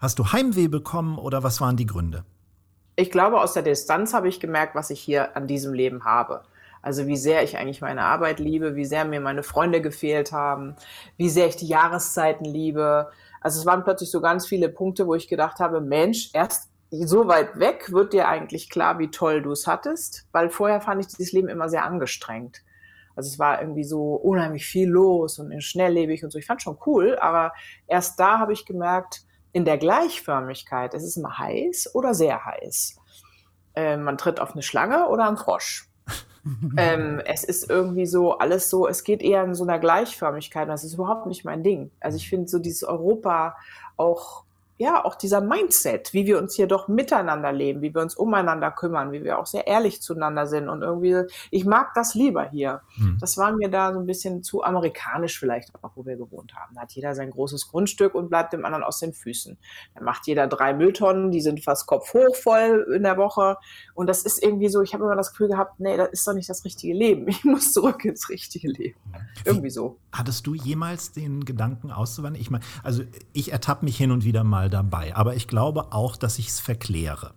[0.01, 2.25] hast du Heimweh bekommen oder was waren die Gründe?
[2.99, 6.43] Ich glaube, aus der Distanz habe ich gemerkt, was ich hier an diesem Leben habe.
[6.83, 10.75] Also wie sehr ich eigentlich meine Arbeit liebe, wie sehr mir meine Freunde gefehlt haben,
[11.17, 13.09] wie sehr ich die Jahreszeiten liebe.
[13.41, 17.29] Also es waren plötzlich so ganz viele Punkte, wo ich gedacht habe, Mensch, erst so
[17.29, 21.07] weit weg wird dir eigentlich klar, wie toll du es hattest, weil vorher fand ich
[21.07, 22.65] dieses Leben immer sehr angestrengt.
[23.15, 26.39] Also es war irgendwie so unheimlich viel los und schnelllebig und so.
[26.39, 27.53] Ich fand schon cool, aber
[27.87, 32.97] erst da habe ich gemerkt, in der Gleichförmigkeit, es ist immer heiß oder sehr heiß.
[33.75, 35.89] Ähm, man tritt auf eine Schlange oder einen Frosch.
[36.77, 40.73] ähm, es ist irgendwie so alles so, es geht eher in so einer Gleichförmigkeit und
[40.73, 41.91] das ist überhaupt nicht mein Ding.
[42.01, 43.57] Also ich finde so dieses Europa
[43.97, 44.45] auch
[44.79, 48.71] ja, auch dieser Mindset, wie wir uns hier doch miteinander leben, wie wir uns umeinander
[48.71, 52.83] kümmern, wie wir auch sehr ehrlich zueinander sind und irgendwie, ich mag das lieber hier.
[52.95, 53.19] Hm.
[53.21, 56.77] Das war mir da so ein bisschen zu amerikanisch vielleicht auch, wo wir gewohnt haben.
[56.77, 59.59] Da hat jeder sein großes Grundstück und bleibt dem anderen aus den Füßen.
[59.95, 63.57] Dann macht jeder drei Mülltonnen, die sind fast kopfhoch voll in der Woche
[63.95, 66.35] und das ist irgendwie so, ich habe immer das Gefühl gehabt, nee, das ist doch
[66.35, 67.27] nicht das richtige Leben.
[67.29, 68.99] Ich muss zurück ins richtige Leben.
[69.45, 69.99] Irgendwie so.
[70.13, 72.41] Hattest du jemals den Gedanken auszuwandern?
[72.41, 76.17] Ich meine, also ich ertappe mich hin und wieder mal dabei, aber ich glaube auch,
[76.17, 77.33] dass ich es verkläre.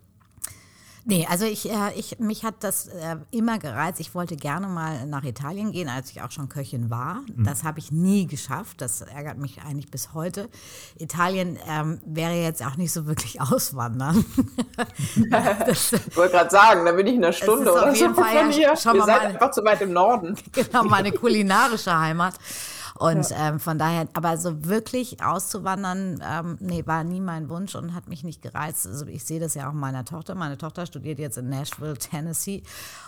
[1.04, 4.00] Nee, also ich, äh, ich, mich hat das äh, immer gereizt.
[4.00, 7.22] Ich wollte gerne mal nach Italien gehen, als ich auch schon Köchin war.
[7.36, 7.44] Mhm.
[7.44, 8.82] Das habe ich nie geschafft.
[8.82, 10.48] Das ärgert mich eigentlich bis heute.
[11.00, 14.24] Italien ähm, wäre jetzt auch nicht so wirklich auswandern.
[15.65, 18.22] das, ich wollte gerade sagen, da bin ich in einer Stunde oder auf jeden so
[18.22, 18.78] Fall von hier.
[18.78, 20.36] Schon Wir seid einfach zu weit im Norden.
[20.52, 22.36] Genau, meine kulinarische Heimat.
[23.02, 23.50] Und ja.
[23.50, 28.08] ähm, von daher, aber so wirklich auszuwandern, ähm, nee, war nie mein Wunsch und hat
[28.08, 28.86] mich nicht gereizt.
[28.86, 30.36] Also ich sehe das ja auch meiner Tochter.
[30.36, 32.62] Meine Tochter studiert jetzt in Nashville, Tennessee.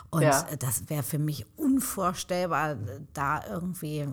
[0.10, 0.46] Und ja.
[0.58, 2.76] das wäre für mich unvorstellbar,
[3.14, 4.10] da irgendwie äh,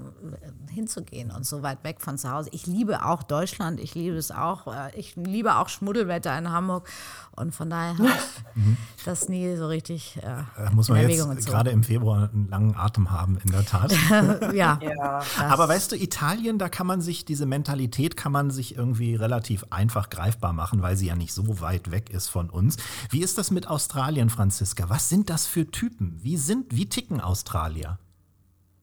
[0.70, 2.50] hinzugehen und so weit weg von zu Hause.
[2.52, 4.66] Ich liebe auch Deutschland, ich liebe es auch.
[4.66, 6.88] Äh, ich liebe auch Schmuddelwetter in Hamburg.
[7.36, 11.82] Und von daher habe ich das nie so richtig äh, Muss man jetzt gerade im
[11.82, 13.92] Februar einen langen Atem haben, in der Tat.
[14.52, 14.78] ja.
[14.82, 15.22] ja.
[15.38, 19.64] Aber weißt du, Italien, da kann man sich, diese Mentalität kann man sich irgendwie relativ
[19.70, 22.76] einfach greifbar machen, weil sie ja nicht so weit weg ist von uns.
[23.08, 24.90] Wie ist das mit Australien, Franziska?
[24.90, 26.18] Was sind das für Typen?
[26.22, 28.00] Wie sind, wie ticken Australier?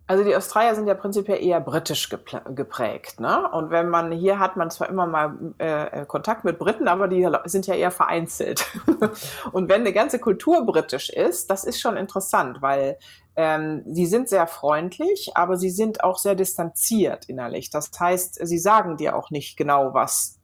[0.09, 3.19] Also die Australier sind ja prinzipiell eher britisch geprägt.
[3.19, 3.49] Ne?
[3.51, 7.27] Und wenn man hier hat man zwar immer mal äh, Kontakt mit Briten, aber die
[7.43, 8.65] sind ja eher vereinzelt.
[9.51, 12.97] und wenn eine ganze Kultur britisch ist, das ist schon interessant, weil
[13.35, 17.69] ähm, sie sind sehr freundlich, aber sie sind auch sehr distanziert innerlich.
[17.69, 20.36] Das heißt, sie sagen dir auch nicht genau, was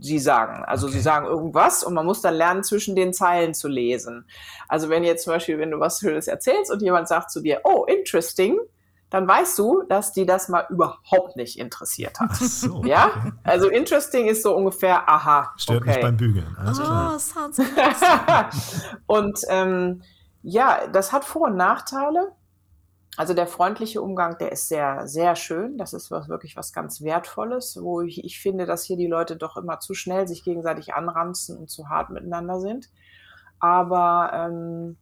[0.00, 0.64] sie sagen.
[0.64, 0.96] Also okay.
[0.96, 4.26] sie sagen irgendwas und man muss dann lernen, zwischen den Zeilen zu lesen.
[4.68, 7.60] Also wenn jetzt zum Beispiel, wenn du was Schönes erzählst und jemand sagt zu dir,
[7.64, 8.58] oh, interesting,
[9.10, 12.30] dann weißt du, dass die das mal überhaupt nicht interessiert hat.
[12.32, 13.06] Ach so, ja?
[13.06, 13.32] Okay.
[13.44, 15.52] Also interesting ist so ungefähr, aha.
[15.56, 15.90] Stört okay.
[15.90, 16.56] mich beim Bügeln.
[16.58, 17.60] Alles oh, sounds
[19.06, 20.02] Und ähm,
[20.42, 22.32] ja, das hat Vor- und Nachteile.
[23.16, 25.78] Also der freundliche Umgang, der ist sehr, sehr schön.
[25.78, 29.36] Das ist was, wirklich was ganz Wertvolles, wo ich, ich finde, dass hier die Leute
[29.36, 32.90] doch immer zu schnell sich gegenseitig anranzen und zu hart miteinander sind.
[33.58, 34.96] Aber ähm,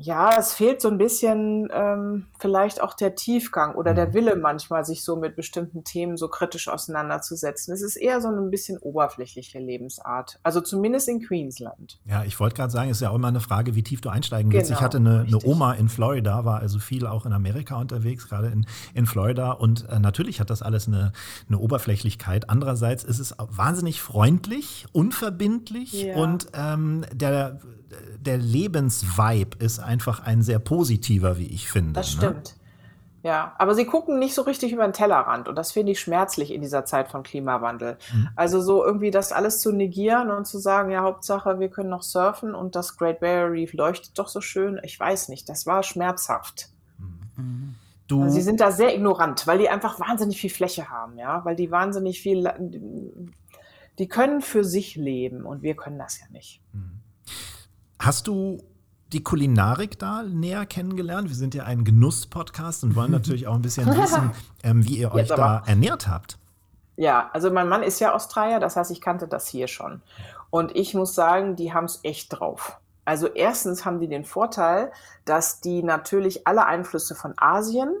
[0.00, 4.14] ja, es fehlt so ein bisschen ähm, vielleicht auch der Tiefgang oder der mhm.
[4.14, 7.74] Wille manchmal, sich so mit bestimmten Themen so kritisch auseinanderzusetzen.
[7.74, 10.38] Es ist eher so ein bisschen oberflächliche Lebensart.
[10.44, 11.98] Also zumindest in Queensland.
[12.04, 14.08] Ja, ich wollte gerade sagen, es ist ja auch immer eine Frage, wie tief du
[14.08, 14.68] einsteigen willst.
[14.68, 18.28] Genau, ich hatte eine, eine, Oma in Florida, war also viel auch in Amerika unterwegs,
[18.28, 19.50] gerade in, in Florida.
[19.50, 21.10] Und äh, natürlich hat das alles eine,
[21.48, 22.48] eine Oberflächlichkeit.
[22.50, 26.14] Andererseits ist es wahnsinnig freundlich, unverbindlich ja.
[26.14, 27.58] und ähm, der
[28.18, 31.92] der Lebensvibe ist einfach ein sehr positiver, wie ich finde.
[31.92, 32.16] Das ne?
[32.16, 32.44] stimmt.
[32.44, 32.58] Ne?
[33.24, 36.52] Ja, aber sie gucken nicht so richtig über den Tellerrand und das finde ich schmerzlich
[36.52, 37.98] in dieser Zeit von Klimawandel.
[38.12, 38.28] Mhm.
[38.36, 42.04] Also so irgendwie das alles zu negieren und zu sagen, ja, Hauptsache, wir können noch
[42.04, 44.80] surfen und das Great Barrier Reef leuchtet doch so schön.
[44.84, 46.68] Ich weiß nicht, das war schmerzhaft.
[47.36, 47.74] Mhm.
[48.06, 51.44] Du also sie sind da sehr ignorant, weil die einfach wahnsinnig viel Fläche haben, ja,
[51.44, 52.50] weil die wahnsinnig viel,
[53.98, 56.62] die können für sich leben und wir können das ja nicht.
[56.72, 56.87] Mhm.
[58.08, 58.56] Hast du
[59.12, 61.28] die Kulinarik da näher kennengelernt?
[61.28, 64.30] Wir sind ja ein Genuss-Podcast und wollen natürlich auch ein bisschen wissen,
[64.62, 66.38] ähm, wie ihr euch da ernährt habt.
[66.96, 70.00] Ja, also mein Mann ist ja Australier, das heißt, ich kannte das hier schon.
[70.48, 72.78] Und ich muss sagen, die haben es echt drauf.
[73.04, 74.90] Also erstens haben die den Vorteil,
[75.26, 77.94] dass die natürlich alle Einflüsse von Asien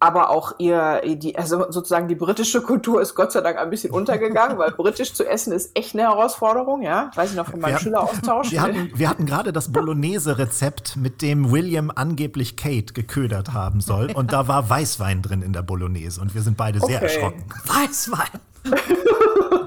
[0.00, 3.92] aber auch ihr, die, also sozusagen die britische Kultur ist Gott sei Dank ein bisschen
[3.92, 7.10] untergegangen, weil britisch zu essen ist echt eine Herausforderung, ja.
[7.14, 8.50] Weiß ich noch von meinem wir Schüleraustausch.
[8.50, 14.10] Wir hatten, wir hatten gerade das Bolognese-Rezept, mit dem William angeblich Kate geködert haben soll.
[14.12, 16.20] Und da war Weißwein drin in der Bolognese.
[16.20, 17.04] Und wir sind beide sehr okay.
[17.04, 17.44] erschrocken.
[17.66, 18.40] Weißwein.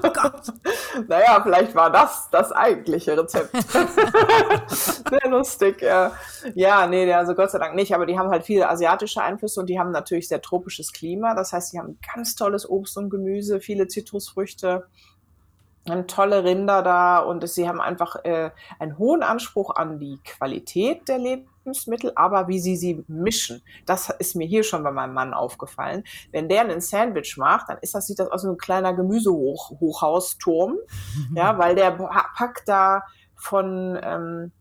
[1.08, 3.50] Naja, vielleicht war das das eigentliche Rezept.
[4.68, 6.12] Sehr lustig, ja.
[6.54, 9.66] Ja, nee, also Gott sei Dank nicht, aber die haben halt viele asiatische Einflüsse und
[9.66, 11.34] die haben natürlich sehr tropisches Klima.
[11.34, 14.86] Das heißt, die haben ganz tolles Obst und Gemüse, viele Zitrusfrüchte
[15.88, 21.08] haben tolle Rinder da und sie haben einfach äh, einen hohen Anspruch an die Qualität
[21.08, 21.53] der Lebensmittel,
[22.16, 23.62] aber wie sie sie mischen.
[23.86, 26.04] Das ist mir hier schon bei meinem Mann aufgefallen.
[26.30, 30.76] Wenn der ein Sandwich macht, dann ist das, sieht das aus wie ein kleiner Gemüsehochhausturm,
[31.34, 33.02] ja, weil der packt da
[33.34, 34.52] von ähm,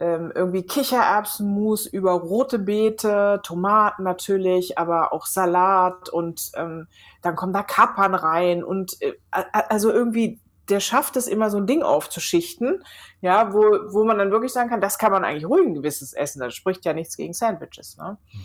[0.00, 6.86] ähm, irgendwie Kichererbsenmus über rote Beete, Tomaten natürlich, aber auch Salat und ähm,
[7.22, 11.66] dann kommen da Kapern rein und äh, also irgendwie der schafft es immer so ein
[11.66, 12.82] Ding aufzuschichten,
[13.20, 13.60] ja, wo,
[13.92, 16.40] wo man dann wirklich sagen kann, das kann man eigentlich ruhigen Gewisses essen.
[16.40, 17.96] Das spricht ja nichts gegen Sandwiches.
[17.96, 18.18] Ne?
[18.32, 18.40] Mhm.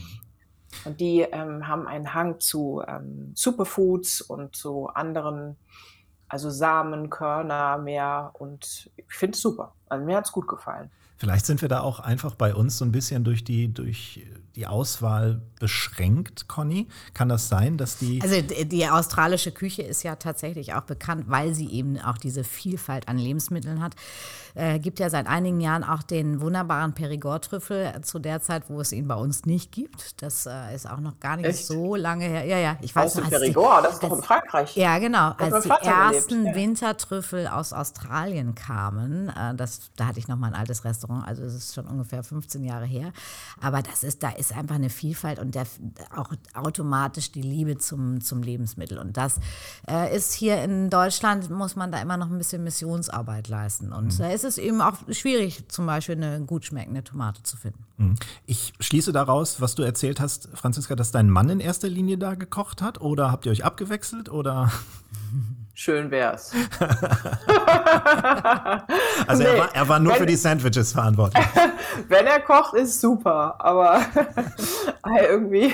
[0.86, 5.58] Und die ähm, haben einen Hang zu ähm, Superfoods und zu anderen,
[6.28, 8.32] also Samen, Körner mehr.
[8.34, 9.74] Und ich finde es super.
[9.88, 10.92] Also mir hat es gut gefallen.
[11.18, 14.68] Vielleicht sind wir da auch einfach bei uns so ein bisschen durch die, durch die
[14.68, 16.88] Auswahl beschränkt, Conny?
[17.14, 18.22] Kann das sein, dass die.
[18.22, 23.08] Also die australische Küche ist ja tatsächlich auch bekannt, weil sie eben auch diese Vielfalt
[23.08, 23.96] an Lebensmitteln hat.
[24.56, 28.92] Äh, gibt ja seit einigen Jahren auch den wunderbaren Perigord-Trüffel zu der Zeit, wo es
[28.92, 30.22] ihn bei uns nicht gibt.
[30.22, 31.66] Das äh, ist auch noch gar nicht Echt?
[31.66, 32.46] so lange her.
[32.46, 33.30] Ja, ja, ich weiß noch.
[33.30, 34.76] Perigord, das ist doch in Frankreich.
[34.76, 35.32] Ja, genau.
[35.38, 36.56] als die ersten ja.
[36.56, 41.44] Wintertrüffel aus Australien kamen, äh, das, da hatte ich noch mal ein altes Restaurant, also
[41.44, 43.12] es ist schon ungefähr 15 Jahre her.
[43.62, 45.66] Aber das ist, da ist einfach eine Vielfalt und der,
[46.16, 49.00] auch automatisch die Liebe zum, zum Lebensmittel.
[49.00, 49.40] Und das
[49.90, 53.92] äh, ist hier in Deutschland, muss man da immer noch ein bisschen Missionsarbeit leisten.
[53.92, 54.18] Und mhm.
[54.18, 57.86] da ist ist es eben auch schwierig, zum Beispiel eine gut schmeckende Tomate zu finden.
[57.98, 58.16] Mhm.
[58.46, 62.36] Ich schließe daraus, was du erzählt hast, Franziska, dass dein Mann in erster Linie da
[62.36, 64.72] gekocht hat oder habt ihr euch abgewechselt oder?
[65.76, 66.54] Schön wär's.
[69.28, 71.44] also nee, er, war, er war nur wenn, für die Sandwiches verantwortlich.
[72.08, 74.02] Wenn er kocht, ist super, aber
[75.30, 75.74] irgendwie.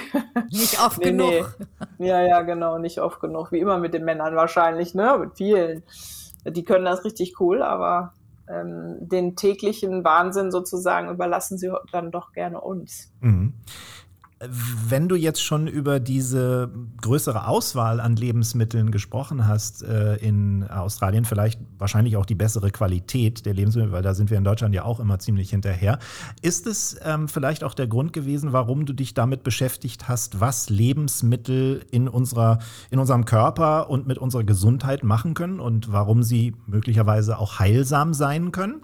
[0.51, 1.57] Nicht oft nee, genug.
[1.97, 2.07] Nee.
[2.07, 3.51] Ja, ja, genau, nicht oft genug.
[3.51, 5.17] Wie immer mit den Männern wahrscheinlich, ne?
[5.19, 5.83] Mit vielen.
[6.45, 8.13] Die können das richtig cool, aber
[8.49, 13.11] ähm, den täglichen Wahnsinn sozusagen überlassen sie dann doch gerne uns.
[13.21, 13.53] Mhm.
[14.41, 16.71] Wenn du jetzt schon über diese
[17.01, 23.45] größere Auswahl an Lebensmitteln gesprochen hast äh, in Australien, vielleicht wahrscheinlich auch die bessere Qualität
[23.45, 25.99] der Lebensmittel, weil da sind wir in Deutschland ja auch immer ziemlich hinterher.
[26.41, 30.69] Ist es ähm, vielleicht auch der Grund gewesen, warum du dich damit beschäftigt hast, was
[30.69, 32.59] Lebensmittel in, unserer,
[32.91, 38.13] in unserem Körper und mit unserer Gesundheit machen können und warum sie möglicherweise auch heilsam
[38.13, 38.83] sein können?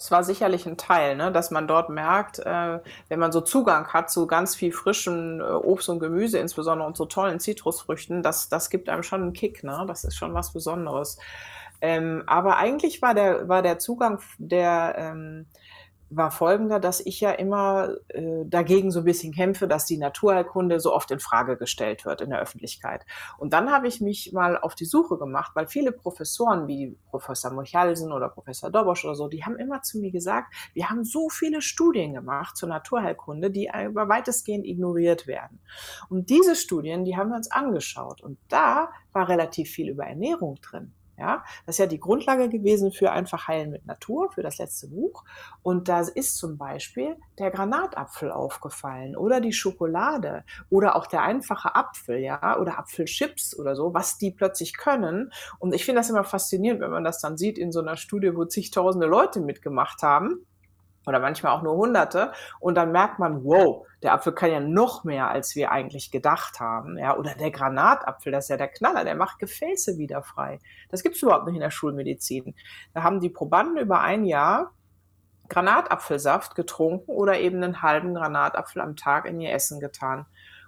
[0.00, 3.88] Es war sicherlich ein Teil, ne, dass man dort merkt, äh, wenn man so Zugang
[3.88, 8.48] hat zu ganz viel frischem äh, Obst und Gemüse, insbesondere und so tollen Zitrusfrüchten, das,
[8.48, 9.84] das gibt einem schon einen Kick, ne?
[9.86, 11.18] Das ist schon was Besonderes.
[11.82, 15.46] Ähm, aber eigentlich war der, war der Zugang der ähm,
[16.10, 20.80] war folgender, dass ich ja immer äh, dagegen so ein bisschen kämpfe, dass die Naturheilkunde
[20.80, 23.06] so oft in Frage gestellt wird in der Öffentlichkeit.
[23.38, 27.52] Und dann habe ich mich mal auf die Suche gemacht, weil viele Professoren wie Professor
[27.52, 31.28] Murchalsen oder Professor Dobosch oder so, die haben immer zu mir gesagt, wir haben so
[31.28, 35.60] viele Studien gemacht zur Naturheilkunde, die aber weitestgehend ignoriert werden.
[36.08, 40.56] Und diese Studien, die haben wir uns angeschaut und da war relativ viel über Ernährung
[40.60, 40.92] drin.
[41.20, 44.88] Ja, das ist ja die Grundlage gewesen für einfach Heilen mit Natur, für das letzte
[44.88, 45.22] Buch.
[45.62, 51.74] Und da ist zum Beispiel der Granatapfel aufgefallen oder die Schokolade oder auch der einfache
[51.74, 55.30] Apfel, ja, oder Apfelchips oder so, was die plötzlich können.
[55.58, 58.34] Und ich finde das immer faszinierend, wenn man das dann sieht in so einer Studie,
[58.34, 60.46] wo zigtausende Leute mitgemacht haben
[61.06, 62.32] oder manchmal auch nur Hunderte.
[62.58, 66.60] Und dann merkt man, wow, der Apfel kann ja noch mehr, als wir eigentlich gedacht
[66.60, 66.98] haben.
[66.98, 70.58] Ja, oder der Granatapfel, das ist ja der Knaller, der macht Gefäße wieder frei.
[70.88, 72.54] Das gibt's überhaupt nicht in der Schulmedizin.
[72.94, 74.72] Da haben die Probanden über ein Jahr
[75.48, 80.26] Granatapfelsaft getrunken oder eben einen halben Granatapfel am Tag in ihr Essen getan.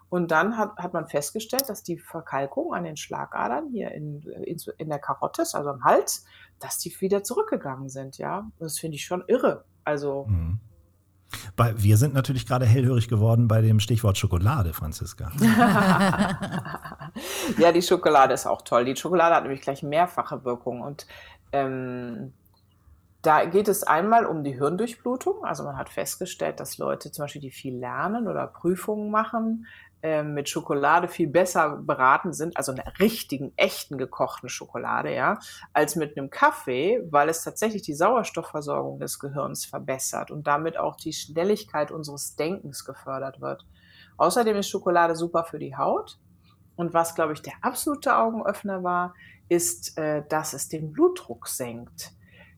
[0.08, 4.58] Und dann hat, hat man festgestellt, dass die Verkalkung an den Schlagadern hier in, in,
[4.76, 6.26] in der Karotte, also am Hals,
[6.58, 8.46] dass die wieder zurückgegangen sind, ja.
[8.58, 9.64] Das finde ich schon irre.
[9.84, 10.26] Also.
[10.28, 10.60] Mhm.
[11.56, 15.32] Bei, wir sind natürlich gerade hellhörig geworden bei dem Stichwort Schokolade, Franziska.
[17.58, 18.84] ja, die Schokolade ist auch toll.
[18.84, 20.82] Die Schokolade hat nämlich gleich mehrfache Wirkung.
[20.82, 21.06] Und
[21.52, 22.34] ähm,
[23.22, 25.44] da geht es einmal um die Hirndurchblutung.
[25.44, 29.66] Also man hat festgestellt, dass Leute zum Beispiel, die viel lernen oder Prüfungen machen,
[30.02, 35.38] ähm, mit Schokolade viel besser beraten sind, also einer richtigen, echten gekochten Schokolade, ja,
[35.72, 40.96] als mit einem Kaffee, weil es tatsächlich die Sauerstoffversorgung des Gehirns verbessert und damit auch
[40.96, 43.64] die Schnelligkeit unseres Denkens gefördert wird.
[44.16, 46.18] Außerdem ist Schokolade super für die Haut.
[46.74, 49.14] Und was, glaube ich, der absolute Augenöffner war,
[49.48, 52.12] ist, äh, dass es den Blutdruck senkt.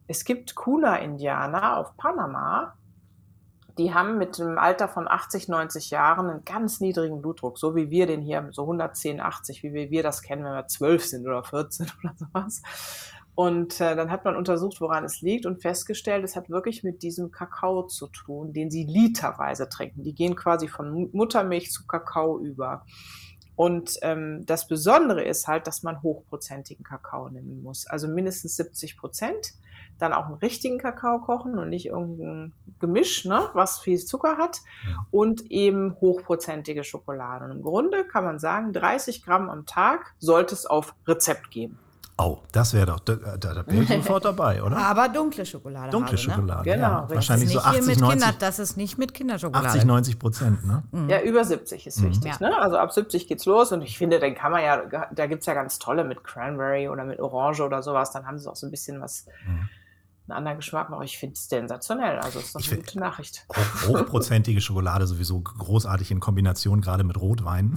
[0.07, 2.75] Es gibt Kuna-Indianer auf Panama,
[3.79, 7.91] die haben mit dem Alter von 80, 90 Jahren einen ganz niedrigen Blutdruck, so wie
[7.91, 11.43] wir den hier, so 110, 80, wie wir, das kennen, wenn wir 12 sind oder
[11.43, 12.63] 14 oder sowas.
[13.35, 17.03] Und äh, dann hat man untersucht, woran es liegt und festgestellt, es hat wirklich mit
[17.03, 20.05] diesem Kakao zu tun, den sie literweise trinken.
[20.05, 22.85] Die gehen quasi von Muttermilch zu Kakao über.
[23.57, 28.97] Und ähm, das Besondere ist halt, dass man hochprozentigen Kakao nehmen muss, also mindestens 70
[28.97, 29.55] Prozent
[29.99, 34.61] dann auch einen richtigen Kakao kochen und nicht irgendein Gemisch, ne, was viel Zucker hat
[35.11, 37.45] und eben hochprozentige Schokolade.
[37.47, 41.79] Und im Grunde kann man sagen, 30 Gramm am Tag sollte es auf Rezept geben.
[42.17, 44.77] Oh, das wäre doch, da, da, da wäre ich sofort dabei, oder?
[44.77, 45.91] Aber dunkle Schokolade.
[45.91, 46.35] Dunkle habe, ne?
[46.35, 46.99] Schokolade, Genau, ja.
[47.01, 47.15] richtig.
[47.17, 49.67] Wahrscheinlich so Nicht hier 80, mit 90, Kinder, das ist nicht mit Kinderschokolade.
[49.67, 50.83] 80, 90 Prozent, ne?
[51.09, 52.33] Ja, über 70 ist wichtig.
[52.39, 52.49] Ja.
[52.49, 52.57] Ne?
[52.57, 55.55] Also ab 70 geht's los und ich finde, dann kann man ja, da gibt's ja
[55.55, 58.71] ganz tolle mit Cranberry oder mit Orange oder sowas, dann haben sie auch so ein
[58.71, 59.27] bisschen was,
[60.27, 62.19] einen anderen Geschmack, aber ich finde es sensationell.
[62.19, 63.47] Also ist doch Ich eine gute Nachricht.
[63.51, 67.75] Hoch, hochprozentige Schokolade sowieso großartig in Kombination, gerade mit Rotwein.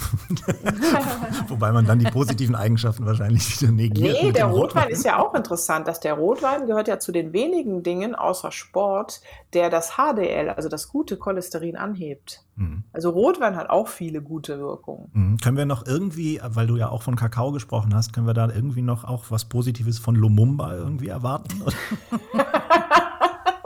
[1.47, 4.23] Wobei man dann die positiven Eigenschaften wahrscheinlich wieder negiert.
[4.23, 7.83] Nee, der Rotwein ist ja auch interessant, dass der Rotwein gehört ja zu den wenigen
[7.83, 9.21] Dingen außer Sport,
[9.53, 12.46] der das HDL, also das gute Cholesterin anhebt.
[12.57, 12.83] Mhm.
[12.91, 15.09] Also Rotwein hat auch viele gute Wirkungen.
[15.13, 15.37] Mhm.
[15.37, 18.49] Können wir noch irgendwie, weil du ja auch von Kakao gesprochen hast, können wir da
[18.49, 21.63] irgendwie noch auch was Positives von Lumumba irgendwie erwarten?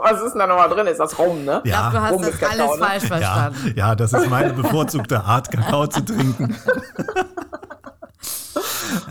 [0.04, 0.88] Was ist denn da nochmal drin?
[0.88, 1.60] Ist das Rum, ne?
[1.62, 2.86] Ich glaube, du hast Rum das mit Kakao, alles ne?
[2.86, 3.74] falsch Ja, verstanden.
[3.76, 6.56] ja, das ist meine bevorzugte Art, Kakao zu trinken.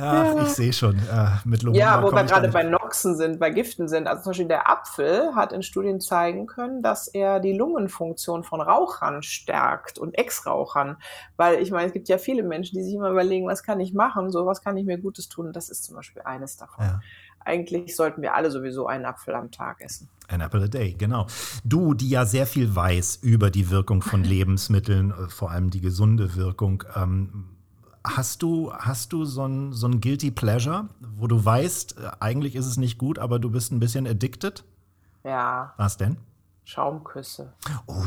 [0.01, 0.97] Ach, ich sehe schon.
[0.97, 4.07] Äh, mit Lumumba Ja, wo wir gerade bei Noxen sind, bei Giften sind.
[4.07, 8.61] Also zum Beispiel der Apfel hat in Studien zeigen können, dass er die Lungenfunktion von
[8.61, 10.97] Rauchern stärkt und Ex-Rauchern.
[11.37, 13.93] Weil ich meine, es gibt ja viele Menschen, die sich immer überlegen, was kann ich
[13.93, 15.53] machen, so was kann ich mir Gutes tun.
[15.53, 16.85] Das ist zum Beispiel eines davon.
[16.85, 16.99] Ja.
[17.43, 20.09] Eigentlich sollten wir alle sowieso einen Apfel am Tag essen.
[20.27, 21.27] An apple a day, genau.
[21.63, 25.81] Du, die ja sehr viel weiß über die Wirkung von Lebensmitteln, äh, vor allem die
[25.81, 27.49] gesunde Wirkung, ähm,
[28.03, 32.55] hast du, hast du so ein, so ein Guilty Pleasure, wo du weißt, äh, eigentlich
[32.55, 34.63] ist es nicht gut, aber du bist ein bisschen addicted?
[35.23, 36.17] Ja, Was denn?
[36.63, 37.53] Schaumküsse.
[37.87, 38.03] Oh,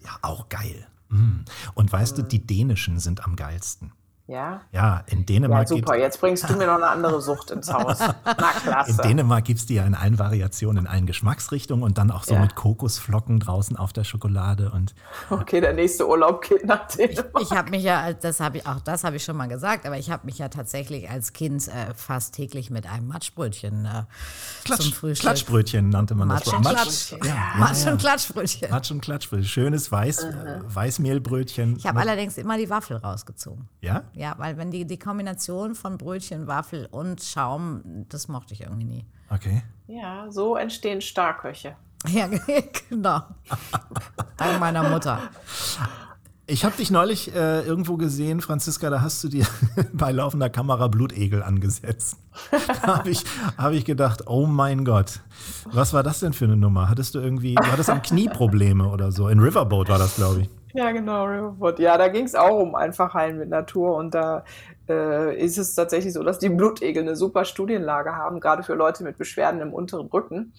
[0.00, 0.86] ja, auch geil.
[1.08, 1.40] Mm.
[1.74, 3.92] Und weißt du, die dänischen sind am geilsten.
[4.30, 4.60] Ja?
[4.72, 5.92] Ja, in Ja, Dänemark super.
[5.94, 7.98] gibt Jetzt bringst du mir noch eine andere Sucht ins Haus.
[7.98, 8.14] Na,
[8.62, 8.92] klasse.
[8.92, 12.34] in Dänemark gibt's die ja in allen Variationen, in allen Geschmacksrichtungen und dann auch so
[12.34, 12.40] Ja.
[12.40, 14.94] mit Kokosflocken draußen auf der Schokolade und
[15.30, 17.42] Okay, der nächste Urlaub geht nach Dänemark.
[17.42, 19.98] Ich habe mich ja, das habe ich auch das habe ich schon mal gesagt, aber
[19.98, 24.06] ich habe mich ja tatsächlich als Kind äh, fast täglich mit einem Matschbrötchen äh, zum
[24.64, 25.22] Klatsch, Frühstück.
[25.24, 26.54] Klatschbrötchen nannte man Matsch das.
[26.54, 27.24] und Matsch- Klatsch.
[27.26, 27.92] Ja, ja, Matsch ja.
[27.92, 28.70] und Klatschbrötchen.
[28.70, 29.46] Matsch und Klatschbrötchen.
[29.48, 31.76] Schönes Weiß, äh, Weißmehlbrötchen.
[31.76, 33.68] Ich habe allerdings immer die Waffel rausgezogen.
[33.80, 34.02] ja?
[34.20, 38.84] Ja, weil wenn die, die Kombination von Brötchen, Waffel und Schaum, das mochte ich irgendwie
[38.84, 39.06] nie.
[39.30, 39.62] Okay.
[39.86, 41.74] Ja, so entstehen Starköche.
[42.08, 42.28] Ja,
[42.88, 43.22] genau.
[44.38, 45.20] Dank meiner Mutter.
[46.46, 49.46] Ich habe dich neulich äh, irgendwo gesehen, Franziska, da hast du dir
[49.92, 52.16] bei laufender Kamera Blutegel angesetzt.
[52.50, 53.22] Da habe ich,
[53.58, 55.20] hab ich gedacht, oh mein Gott,
[55.72, 56.88] was war das denn für eine Nummer?
[56.88, 59.28] Hattest du irgendwie, du hattest am Knie Probleme oder so?
[59.28, 60.50] In Riverboat war das, glaube ich.
[60.72, 61.78] Ja, genau, Riverboat.
[61.80, 64.44] Ja, da ging es auch um einfach heilen mit Natur und da
[64.88, 69.02] äh, ist es tatsächlich so, dass die Blutegel eine super Studienlage haben, gerade für Leute
[69.02, 70.52] mit Beschwerden im unteren Rücken.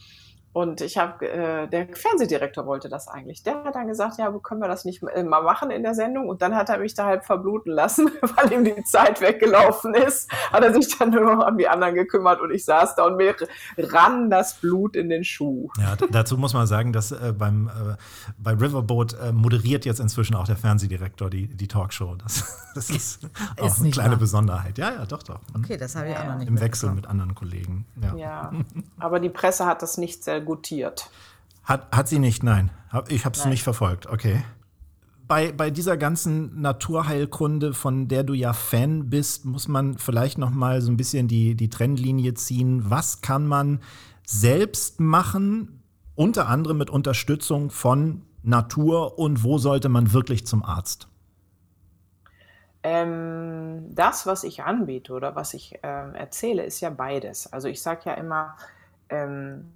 [0.54, 3.42] Und ich habe, äh, der Fernsehdirektor wollte das eigentlich.
[3.44, 6.28] Der hat dann gesagt, ja, können wir das nicht mal machen in der Sendung?
[6.28, 10.30] Und dann hat er mich da halb verbluten lassen, weil ihm die Zeit weggelaufen ist.
[10.52, 13.16] Hat er sich dann nur noch um die anderen gekümmert und ich saß da und
[13.16, 13.36] mir
[13.78, 15.70] rann das Blut in den Schuh.
[15.80, 17.96] Ja, dazu muss man sagen, dass äh, beim, äh,
[18.38, 22.16] bei Riverboat äh, moderiert jetzt inzwischen auch der Fernsehdirektor die, die Talkshow.
[22.16, 24.20] Das, das ist auch Ist eine kleine wahr.
[24.20, 24.78] Besonderheit.
[24.78, 25.40] Ja, ja, doch, doch.
[25.56, 27.86] Okay, das habe ich auch noch nicht Im Wechsel mit anderen Kollegen.
[28.02, 28.16] Ja.
[28.16, 28.52] Ja,
[29.00, 31.10] aber die Presse hat das nicht gutiert.
[31.64, 32.72] Hat, hat sie nicht, nein.
[33.08, 34.44] Ich habe es nicht verfolgt, okay.
[35.28, 40.50] Bei, bei dieser ganzen Naturheilkunde, von der du ja Fan bist, muss man vielleicht noch
[40.50, 42.90] mal so ein bisschen die, die Trennlinie ziehen.
[42.90, 43.80] Was kann man
[44.26, 45.84] selbst machen,
[46.16, 51.08] unter anderem mit Unterstützung von Natur und wo sollte man wirklich zum Arzt?
[52.84, 57.52] Ähm, das, was ich anbiete oder was ich ähm, erzähle, ist ja beides.
[57.54, 58.58] Also ich sage ja immer,
[59.10, 59.72] ähm,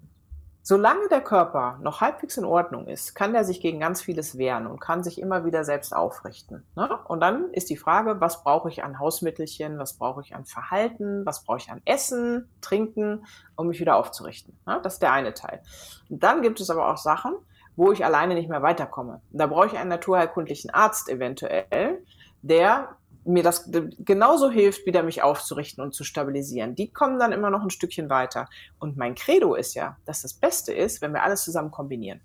[0.65, 4.65] solange der Körper noch halbwegs in Ordnung ist, kann der sich gegen ganz vieles wehren
[4.65, 6.65] und kann sich immer wieder selbst aufrichten.
[6.75, 6.89] Ne?
[7.07, 11.23] Und dann ist die Frage, was brauche ich an Hausmittelchen, was brauche ich an Verhalten,
[11.23, 14.57] was brauche ich an Essen, Trinken, um mich wieder aufzurichten.
[14.65, 14.79] Ne?
[14.81, 15.61] Das ist der eine Teil.
[16.09, 17.35] Und dann gibt es aber auch Sachen,
[17.75, 19.21] wo ich alleine nicht mehr weiterkomme.
[19.29, 22.03] Da brauche ich einen naturheilkundlichen Arzt eventuell,
[22.41, 22.95] der
[23.25, 23.69] mir das
[23.99, 26.75] genauso hilft, wieder mich aufzurichten und zu stabilisieren.
[26.75, 28.47] Die kommen dann immer noch ein Stückchen weiter.
[28.79, 32.21] Und mein Credo ist ja, dass das Beste ist, wenn wir alles zusammen kombinieren.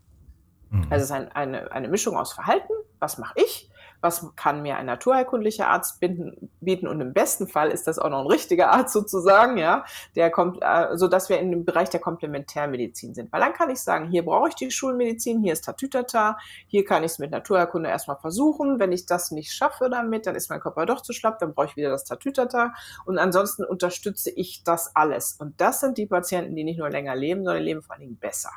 [0.90, 3.69] Also es ist ein, eine, eine Mischung aus Verhalten, was mache ich,
[4.00, 8.10] was kann mir ein naturheilkundlicher Arzt bieten, bieten und im besten Fall ist das auch
[8.10, 9.84] noch ein richtiger Arzt sozusagen, ja,
[10.16, 13.32] der kommt, äh, so dass wir in dem Bereich der Komplementärmedizin sind.
[13.32, 17.04] Weil dann kann ich sagen, hier brauche ich die Schulmedizin, hier ist Tatütata, hier kann
[17.04, 18.78] ich es mit Naturheilkunde erstmal versuchen.
[18.78, 21.66] Wenn ich das nicht schaffe damit, dann ist mein Körper doch zu schlapp, dann brauche
[21.66, 22.72] ich wieder das Tatütata
[23.04, 25.36] und ansonsten unterstütze ich das alles.
[25.38, 28.18] Und das sind die Patienten, die nicht nur länger leben, sondern leben vor allen Dingen
[28.18, 28.50] besser.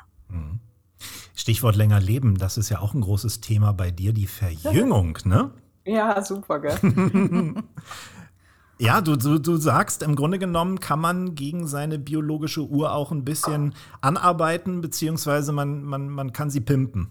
[1.34, 5.50] Stichwort länger leben, das ist ja auch ein großes Thema bei dir, die Verjüngung, ne?
[5.84, 6.78] Ja, super, gell?
[8.78, 13.12] ja, du, du, du sagst, im Grunde genommen kann man gegen seine biologische Uhr auch
[13.12, 17.10] ein bisschen anarbeiten, beziehungsweise man, man, man kann sie pimpen.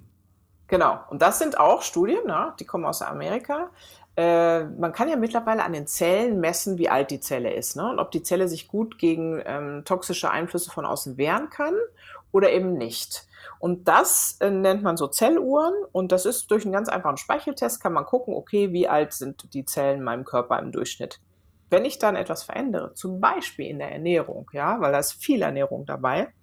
[0.68, 2.54] Genau, und das sind auch Studien, ne?
[2.60, 3.70] die kommen aus Amerika.
[4.16, 7.90] Äh, man kann ja mittlerweile an den Zellen messen, wie alt die Zelle ist ne?
[7.90, 11.74] und ob die Zelle sich gut gegen ähm, toxische Einflüsse von außen wehren kann
[12.32, 13.28] oder eben nicht.
[13.64, 17.82] Und das äh, nennt man so Zelluhren und das ist durch einen ganz einfachen Speicheltest
[17.82, 21.22] kann man gucken, okay, wie alt sind die Zellen in meinem Körper im Durchschnitt.
[21.70, 25.42] Wenn ich dann etwas verändere, zum Beispiel in der Ernährung, ja, weil da ist viel
[25.42, 26.34] Ernährung dabei.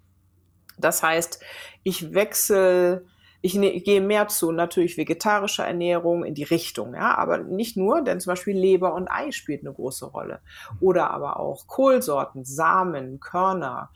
[0.79, 1.43] Das heißt,
[1.83, 3.05] ich wechsle
[3.41, 8.03] ich ne, gehe mehr zu natürlich vegetarischer Ernährung in die Richtung, ja, aber nicht nur,
[8.03, 10.41] denn zum Beispiel Leber und Ei spielt eine große Rolle.
[10.79, 13.89] Oder aber auch Kohlsorten, Samen, Körner,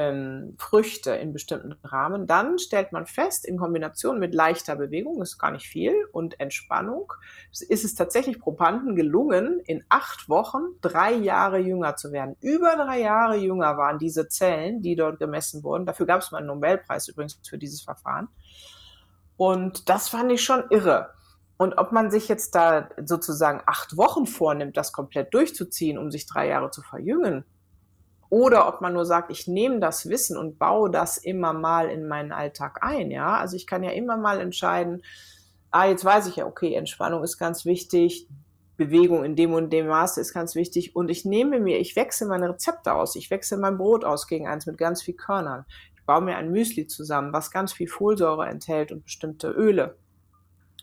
[0.00, 2.26] ähm, Früchte in bestimmten Rahmen.
[2.26, 7.12] Dann stellt man fest, in Kombination mit leichter Bewegung, ist gar nicht viel, und Entspannung,
[7.50, 12.36] ist es tatsächlich Probanden gelungen, in acht Wochen drei Jahre jünger zu werden.
[12.40, 15.84] Über drei Jahre jünger waren diese Zellen, die dort gemessen wurden.
[15.84, 18.28] Dafür gab es mal einen Nobelpreis übrigens für dieses Verfahren.
[19.36, 21.10] Und das fand ich schon irre.
[21.58, 26.26] Und ob man sich jetzt da sozusagen acht Wochen vornimmt, das komplett durchzuziehen, um sich
[26.26, 27.44] drei Jahre zu verjüngen,
[28.30, 32.08] oder ob man nur sagt, ich nehme das Wissen und baue das immer mal in
[32.08, 33.36] meinen Alltag ein, ja.
[33.36, 35.02] Also ich kann ja immer mal entscheiden,
[35.70, 38.26] ah, jetzt weiß ich ja, okay, Entspannung ist ganz wichtig,
[38.76, 42.26] Bewegung in dem und dem Maße ist ganz wichtig und ich nehme mir, ich wechsle
[42.28, 45.66] meine Rezepte aus, ich wechsle mein Brot aus gegen eins mit ganz viel Körnern
[46.10, 49.96] baue mir ein Müsli zusammen, was ganz viel Folsäure enthält und bestimmte Öle.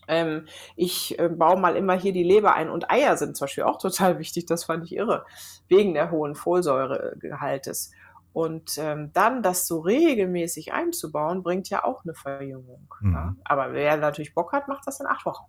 [0.08, 0.45] Ähm,
[0.76, 3.78] ich äh, baue mal immer hier die Leber ein und Eier sind zum Beispiel auch
[3.78, 5.26] total wichtig, das fand ich irre,
[5.68, 7.91] wegen der hohen Folsäuregehaltes.
[8.34, 12.88] Und ähm, dann das so regelmäßig einzubauen, bringt ja auch eine Verjüngung.
[13.01, 13.14] Mhm.
[13.14, 13.36] Ja?
[13.43, 15.45] Aber wer natürlich Bock hat, macht das in acht Wochen.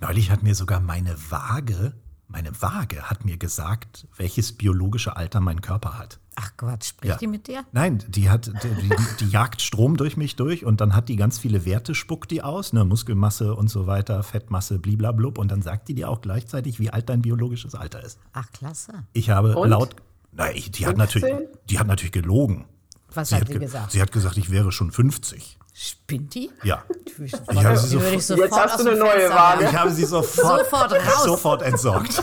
[0.00, 1.94] Neulich hat mir sogar meine Waage,
[2.32, 6.18] meine Waage hat mir gesagt, welches biologische Alter mein Körper hat.
[6.34, 7.18] Ach Quatsch, spricht ja.
[7.18, 7.64] die mit dir?
[7.72, 11.16] Nein, die hat die, die, die, jagt Strom durch mich durch und dann hat die
[11.16, 15.60] ganz viele Werte, spuckt die aus, ne, Muskelmasse und so weiter, Fettmasse, bliblablub und dann
[15.60, 18.18] sagt die dir auch gleichzeitig, wie alt dein biologisches Alter ist.
[18.32, 19.04] Ach klasse.
[19.12, 19.68] Ich habe und?
[19.68, 19.94] laut,
[20.32, 21.34] nein, die hat natürlich,
[21.68, 22.64] die hat natürlich gelogen.
[23.12, 23.92] Was sie hat die gesagt?
[23.92, 25.58] Sie hat gesagt, ich wäre schon 50.
[25.72, 26.50] Spinnt die?
[26.62, 26.84] Ja.
[27.18, 29.64] Ich habe sie sofort, Jetzt hast du eine neue Waage.
[29.64, 31.24] Ich habe sie sofort, sofort, raus.
[31.24, 32.18] sofort entsorgt.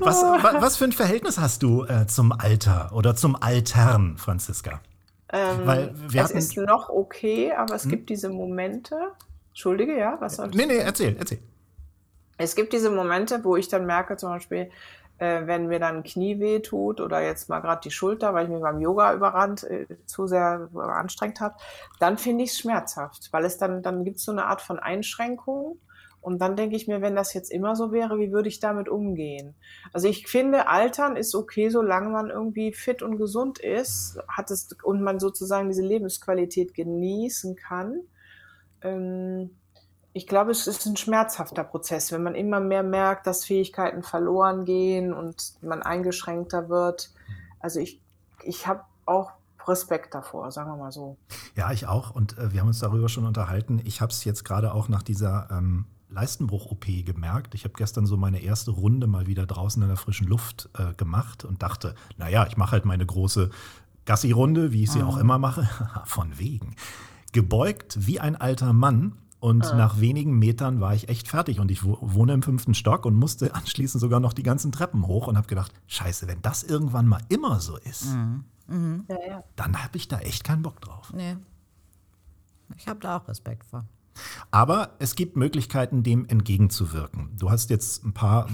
[0.00, 4.80] was, was für ein Verhältnis hast du äh, zum Alter oder zum Altern, Franziska?
[5.32, 7.90] Ähm, Weil wir es ist noch okay, aber es hm?
[7.90, 8.96] gibt diese Momente.
[9.48, 10.16] Entschuldige, ja?
[10.20, 11.38] Was soll nee, nee, erzähl, erzähl.
[12.36, 14.70] Es gibt diese Momente, wo ich dann merke, zum Beispiel,
[15.20, 18.50] äh, wenn mir dann Knie weh tut oder jetzt mal gerade die Schulter, weil ich
[18.50, 21.56] mich beim Yoga überrannt, äh, zu sehr anstrengt habe,
[21.98, 24.78] dann finde ich es schmerzhaft, weil es dann, dann gibt es so eine Art von
[24.78, 25.78] Einschränkung
[26.22, 28.88] und dann denke ich mir, wenn das jetzt immer so wäre, wie würde ich damit
[28.88, 29.54] umgehen?
[29.92, 34.68] Also ich finde, Altern ist okay, solange man irgendwie fit und gesund ist, hat es
[34.82, 38.00] und man sozusagen diese Lebensqualität genießen kann.
[38.82, 39.50] Ähm,
[40.12, 44.64] ich glaube, es ist ein schmerzhafter Prozess, wenn man immer mehr merkt, dass Fähigkeiten verloren
[44.64, 47.10] gehen und man eingeschränkter wird.
[47.60, 48.00] Also ich,
[48.42, 49.32] ich habe auch
[49.68, 51.16] Respekt davor, sagen wir mal so.
[51.54, 52.10] Ja, ich auch.
[52.10, 53.80] Und äh, wir haben uns darüber schon unterhalten.
[53.84, 57.54] Ich habe es jetzt gerade auch nach dieser ähm, Leistenbruch-OP gemerkt.
[57.54, 60.94] Ich habe gestern so meine erste Runde mal wieder draußen in der frischen Luft äh,
[60.94, 63.50] gemacht und dachte, naja, ich mache halt meine große
[64.06, 65.08] Gassi-Runde, wie ich sie mhm.
[65.08, 65.68] auch immer mache.
[66.04, 66.74] Von wegen.
[67.32, 69.18] Gebeugt wie ein alter Mann.
[69.40, 69.78] Und mhm.
[69.78, 71.60] nach wenigen Metern war ich echt fertig.
[71.60, 75.26] Und ich wohne im fünften Stock und musste anschließend sogar noch die ganzen Treppen hoch
[75.26, 78.44] und habe gedacht, scheiße, wenn das irgendwann mal immer so ist, mhm.
[78.68, 79.04] mhm.
[79.08, 79.44] Ja, ja.
[79.56, 81.12] dann habe ich da echt keinen Bock drauf.
[81.14, 81.36] Nee.
[82.76, 83.84] Ich habe da auch Respekt vor.
[84.50, 87.30] Aber es gibt Möglichkeiten, dem entgegenzuwirken.
[87.38, 88.48] Du hast jetzt ein paar,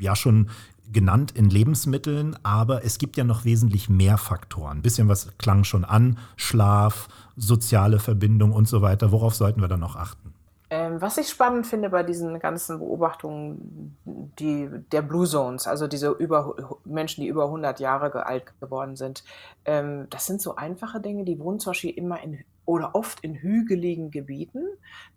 [0.00, 0.50] ja schon
[0.92, 4.78] genannt in Lebensmitteln, aber es gibt ja noch wesentlich mehr Faktoren.
[4.78, 9.12] Ein bisschen was klang schon an, Schlaf, soziale Verbindung und so weiter.
[9.12, 10.34] Worauf sollten wir dann noch achten?
[10.72, 13.96] Ähm, was ich spannend finde bei diesen ganzen Beobachtungen
[14.38, 19.24] die, der Blue Zones, also diese über, Menschen, die über 100 Jahre alt geworden sind,
[19.64, 23.34] ähm, das sind so einfache Dinge, die wohnen zum Beispiel immer in oder oft in
[23.34, 24.64] hügeligen Gebieten.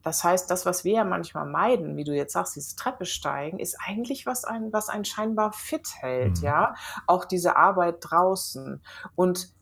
[0.01, 3.60] Das heißt, das, was wir ja manchmal meiden, wie du jetzt sagst, dieses Treppe steigen,
[3.60, 6.43] ist eigentlich was ein, was einen scheinbar fit hält, mhm.
[6.43, 6.76] ja.
[7.06, 8.82] Auch diese Arbeit draußen.
[9.16, 9.54] Und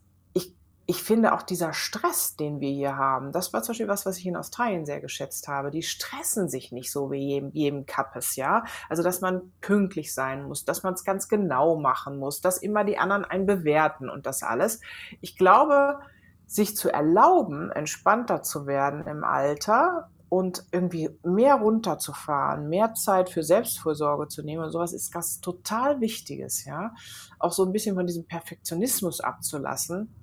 [0.88, 4.18] ich finde auch dieser Stress, den wir hier haben, das war zum Beispiel was, was
[4.18, 5.72] ich in Australien sehr geschätzt habe.
[5.72, 8.66] Die stressen sich nicht so wie jedem, jedem Kappes, ja.
[8.90, 12.84] Also, dass man pünktlich sein muss, dass man es ganz genau machen muss, dass immer
[12.84, 14.82] die anderen einen bewerten und das alles.
[15.22, 16.00] Ich glaube,
[16.52, 23.44] sich zu erlauben, entspannter zu werden im Alter und irgendwie mehr runterzufahren, mehr Zeit für
[23.44, 26.94] Selbstfürsorge zu nehmen und sowas ist was total Wichtiges, ja.
[27.40, 30.14] Auch so ein bisschen von diesem Perfektionismus abzulassen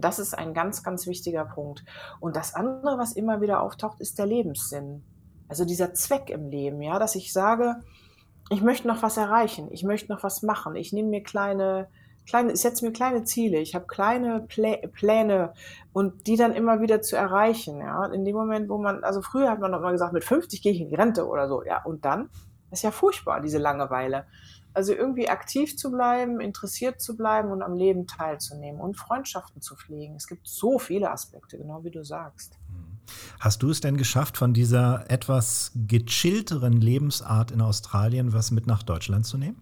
[0.00, 1.84] das ist ein ganz, ganz wichtiger Punkt.
[2.20, 5.02] Und das andere, was immer wieder auftaucht, ist der Lebenssinn.
[5.48, 7.76] Also dieser Zweck im Leben, ja, dass ich sage,
[8.50, 11.88] ich möchte noch was erreichen, ich möchte noch was machen, ich nehme mir kleine,
[12.26, 15.52] kleine, ich setze mir kleine Ziele, ich habe kleine Plä Pläne
[15.92, 18.06] und die dann immer wieder zu erreichen, ja.
[18.06, 20.72] In dem Moment, wo man, also früher hat man noch mal gesagt, mit 50 gehe
[20.72, 22.30] ich in die Rente oder so, ja, und dann?
[22.70, 24.26] Das ist ja furchtbar, diese Langeweile.
[24.72, 29.74] Also irgendwie aktiv zu bleiben, interessiert zu bleiben und am Leben teilzunehmen und Freundschaften zu
[29.74, 30.14] pflegen.
[30.14, 32.56] Es gibt so viele Aspekte, genau wie du sagst.
[33.40, 38.84] Hast du es denn geschafft, von dieser etwas gechillteren Lebensart in Australien was mit nach
[38.84, 39.60] Deutschland zu nehmen?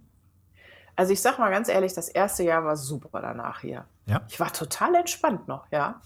[0.99, 3.85] Also ich sag mal ganz ehrlich, das erste Jahr war super danach hier.
[4.07, 4.23] Ja.
[4.29, 6.01] Ich war total entspannt noch, ja.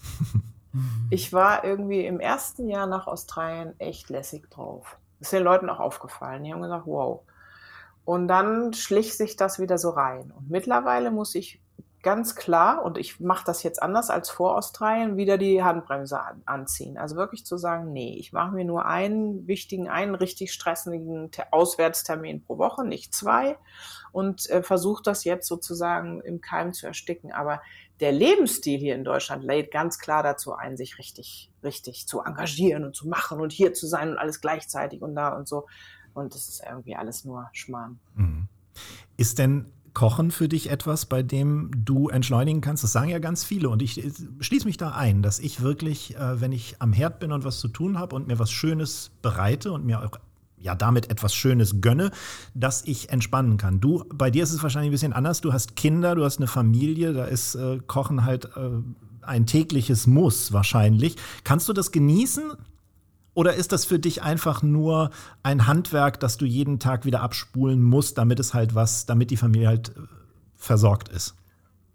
[1.09, 4.99] ich war irgendwie im ersten Jahr nach Australien echt lässig drauf.
[5.17, 6.43] Das ist den Leuten auch aufgefallen.
[6.43, 7.21] Die haben gesagt, wow,
[8.05, 10.31] und dann schlich sich das wieder so rein.
[10.37, 11.59] Und mittlerweile muss ich
[12.03, 16.43] ganz klar, und ich mache das jetzt anders als vor Australien, wieder die Handbremse an,
[16.45, 16.97] anziehen.
[16.97, 22.43] Also wirklich zu sagen, nee, ich mache mir nur einen wichtigen, einen richtig stressigen Auswärtstermin
[22.43, 23.57] pro Woche, nicht zwei.
[24.11, 27.31] Und äh, versuche das jetzt sozusagen im Keim zu ersticken.
[27.31, 27.61] Aber
[28.01, 32.83] der Lebensstil hier in Deutschland lädt ganz klar dazu ein, sich richtig, richtig zu engagieren
[32.83, 35.67] und zu machen und hier zu sein und alles gleichzeitig und da und so.
[36.13, 37.99] Und das ist irgendwie alles nur Schmarrn.
[38.15, 38.47] Mhm.
[39.15, 42.83] Ist denn Kochen für dich etwas, bei dem du entschleunigen kannst?
[42.83, 44.01] Das sagen ja ganz viele und ich
[44.39, 47.59] schließe mich da ein, dass ich wirklich, äh, wenn ich am Herd bin und was
[47.59, 50.19] zu tun habe und mir was Schönes bereite und mir auch
[50.57, 52.11] ja damit etwas Schönes gönne,
[52.53, 53.81] dass ich entspannen kann.
[53.81, 55.41] Du, bei dir ist es wahrscheinlich ein bisschen anders.
[55.41, 58.69] Du hast Kinder, du hast eine Familie, da ist äh, Kochen halt äh,
[59.21, 61.17] ein tägliches Muss wahrscheinlich.
[61.43, 62.53] Kannst du das genießen?
[63.35, 65.09] Oder ist das für dich einfach nur
[65.41, 69.37] ein Handwerk, das du jeden Tag wieder abspulen musst, damit es halt was, damit die
[69.37, 70.01] Familie halt äh,
[70.55, 71.35] versorgt ist?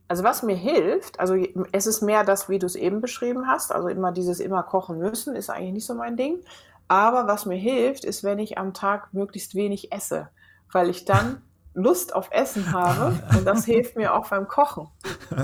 [0.08, 1.34] Also was mir hilft, also
[1.72, 4.98] es ist mehr das, wie du es eben beschrieben hast, also immer dieses immer kochen
[4.98, 6.38] müssen, ist eigentlich nicht so mein Ding.
[6.88, 10.28] Aber was mir hilft, ist, wenn ich am Tag möglichst wenig esse,
[10.72, 11.42] weil ich dann
[11.78, 14.88] Lust auf Essen habe und das hilft mir auch beim Kochen.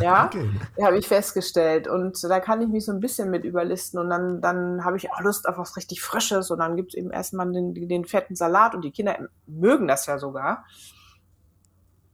[0.00, 0.50] Ja, okay.
[0.82, 4.40] habe ich festgestellt und da kann ich mich so ein bisschen mit überlisten und dann,
[4.40, 7.50] dann habe ich auch Lust auf was richtig Frisches und dann gibt es eben erstmal
[7.52, 9.16] den, den fetten Salat und die Kinder
[9.46, 10.64] mögen das ja sogar.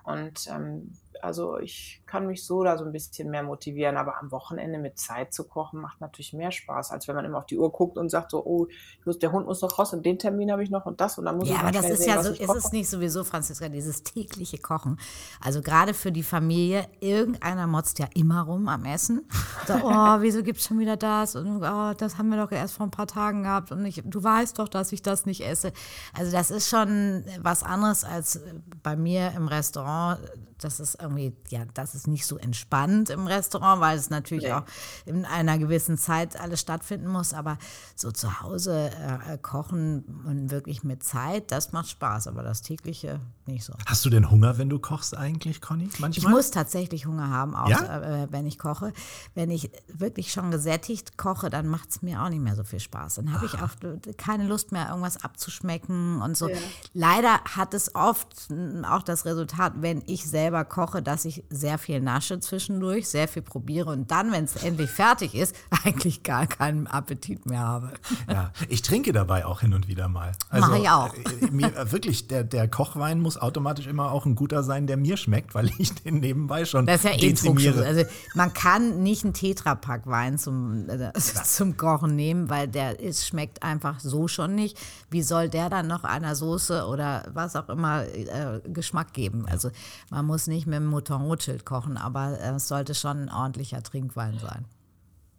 [0.04, 0.92] Und ähm,
[1.22, 4.98] also ich kann mich so da so ein bisschen mehr motivieren, aber am Wochenende mit
[4.98, 7.98] Zeit zu kochen macht natürlich mehr Spaß, als wenn man immer auf die Uhr guckt
[7.98, 8.66] und sagt so, oh,
[9.04, 11.24] muss, der Hund muss noch raus und den Termin habe ich noch und das und
[11.24, 13.68] dann muss ja, ich aber das ist sehen, ja so, ist es nicht sowieso, Franziska,
[13.68, 14.98] dieses tägliche Kochen.
[15.40, 19.28] Also gerade für die Familie, irgendeiner motzt ja immer rum am Essen.
[19.66, 21.36] So, oh, wieso gibt es schon wieder das?
[21.36, 24.22] Und oh, das haben wir doch erst vor ein paar Tagen gehabt und ich, du
[24.22, 25.72] weißt doch, dass ich das nicht esse.
[26.16, 28.40] Also das ist schon was anderes als
[28.82, 30.18] bei mir im Restaurant.
[30.64, 34.52] Das ist irgendwie, ja, das ist nicht so entspannt im Restaurant, weil es natürlich nee.
[34.52, 34.64] auch
[35.06, 37.32] in einer gewissen Zeit alles stattfinden muss.
[37.32, 37.58] Aber
[37.94, 42.26] so zu Hause äh, kochen und wirklich mit Zeit, das macht Spaß.
[42.26, 43.74] Aber das tägliche nicht so.
[43.86, 45.88] Hast du denn Hunger, wenn du kochst eigentlich, Conny?
[45.98, 46.10] Manchmal?
[46.10, 48.22] Ich muss tatsächlich Hunger haben, auch ja?
[48.22, 48.92] äh, wenn ich koche.
[49.34, 52.80] Wenn ich wirklich schon gesättigt koche, dann macht es mir auch nicht mehr so viel
[52.80, 53.16] Spaß.
[53.16, 53.70] Dann habe ich auch
[54.16, 56.48] keine Lust mehr, irgendwas abzuschmecken und so.
[56.48, 56.56] Ja.
[56.94, 58.48] Leider hat es oft
[58.88, 63.42] auch das Resultat, wenn ich selber koche, dass ich sehr viel nasche zwischendurch, sehr viel
[63.42, 67.92] probiere und dann, wenn es endlich fertig ist, eigentlich gar keinen Appetit mehr habe.
[68.28, 70.32] Ja, ich trinke dabei auch hin und wieder mal.
[70.48, 71.14] Also, Mache ich auch.
[71.14, 74.96] Äh, mir, äh, wirklich, der, der Kochwein muss automatisch immer auch ein guter sein, der
[74.96, 77.84] mir schmeckt, weil ich den nebenbei schon das ist ja eh dezimiere.
[77.84, 83.26] Also man kann nicht einen Tetrapack Wein zum, äh, zum Kochen nehmen, weil der ist,
[83.26, 84.78] schmeckt einfach so schon nicht.
[85.10, 89.46] Wie soll der dann noch einer Soße oder was auch immer äh, Geschmack geben?
[89.50, 89.70] Also
[90.10, 93.82] man muss nicht mit dem Mouton Rothschild kochen, aber äh, es sollte schon ein ordentlicher
[93.82, 94.64] Trinkwein sein.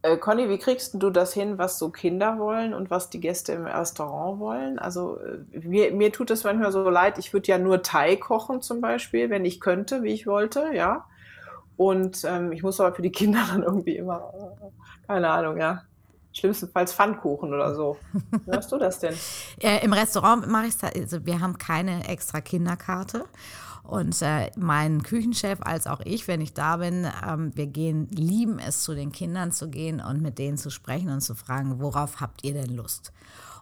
[0.03, 3.53] Äh, Conny, wie kriegst du das hin, was so Kinder wollen und was die Gäste
[3.53, 4.79] im Restaurant wollen?
[4.79, 8.61] Also äh, mir, mir tut es manchmal so leid, ich würde ja nur Thai kochen
[8.61, 11.05] zum Beispiel, wenn ich könnte, wie ich wollte, ja.
[11.77, 15.83] Und ähm, ich muss aber für die Kinder dann irgendwie immer, äh, keine Ahnung, ja.
[16.33, 17.97] Schlimmstenfalls Pfannkuchen oder so.
[18.45, 19.13] Wie machst du das denn?
[19.59, 23.25] Äh, Im Restaurant mache ich es, also wir haben keine extra Kinderkarte.
[23.83, 28.59] Und äh, mein Küchenchef als auch ich, wenn ich da bin, ähm, wir gehen, lieben
[28.59, 32.21] es, zu den Kindern zu gehen und mit denen zu sprechen und zu fragen, worauf
[32.21, 33.11] habt ihr denn Lust?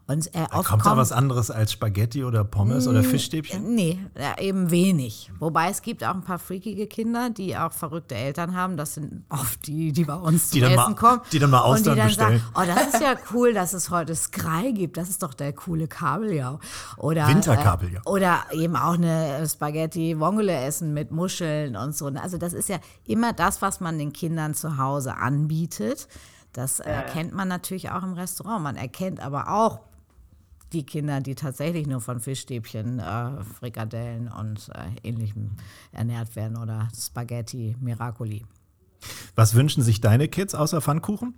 [0.09, 3.75] Und, äh, da kommt da was anderes als Spaghetti oder Pommes oder Fischstäbchen?
[3.75, 5.31] Nee, ja, eben wenig.
[5.37, 8.75] Wobei es gibt auch ein paar freakige Kinder, die auch verrückte Eltern haben.
[8.75, 11.21] Das sind oft die, die bei uns die zum Essen mal, kommen.
[11.31, 12.39] Die dann mal und die Austern dann bestellen.
[12.39, 14.97] sagen, oh, das ist ja cool, dass es heute Sky gibt.
[14.97, 16.59] Das ist doch der coole Kabeljau.
[16.97, 18.01] Oder, Winterkabeljau.
[18.03, 22.07] Äh, oder eben auch eine Spaghetti Vongole essen mit Muscheln und so.
[22.07, 26.07] Also das ist ja immer das, was man den Kindern zu Hause anbietet.
[26.51, 28.63] Das erkennt man natürlich auch im Restaurant.
[28.63, 29.81] Man erkennt aber auch
[30.73, 35.51] die Kinder, die tatsächlich nur von Fischstäbchen, äh, Frikadellen und äh, ähnlichem
[35.91, 38.45] ernährt werden oder Spaghetti Miracoli.
[39.35, 41.33] Was wünschen sich deine Kids außer Pfannkuchen?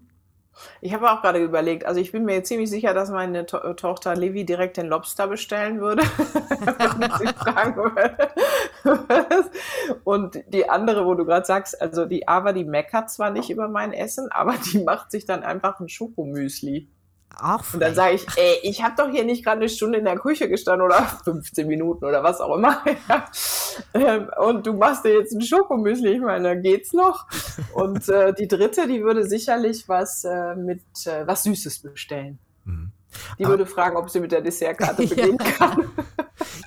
[0.82, 4.16] Ich habe auch gerade überlegt, also ich bin mir ziemlich sicher, dass meine to Tochter
[4.16, 6.04] Levi direkt den Lobster bestellen würde.
[6.60, 8.30] wenn sie fragen würde.
[10.04, 13.68] Und die andere, wo du gerade sagst, also die Ava, die meckert zwar nicht über
[13.68, 16.90] mein Essen, aber die macht sich dann einfach ein Schokomüsli.
[17.40, 20.06] Auch Und dann sage ich, ey, ich habe doch hier nicht gerade eine Stunde in
[20.06, 22.84] der Küche gestanden oder 15 Minuten oder was auch immer.
[23.94, 24.28] Ja.
[24.38, 27.28] Und du machst dir jetzt ein Schokomüsli, ich meine, geht's noch?
[27.74, 32.40] Und äh, die dritte, die würde sicherlich was äh, mit äh, was Süßes bestellen.
[32.66, 32.92] Mhm.
[33.40, 35.86] Die würde fragen, ob sie mit der Dessertkarte beginnen kann.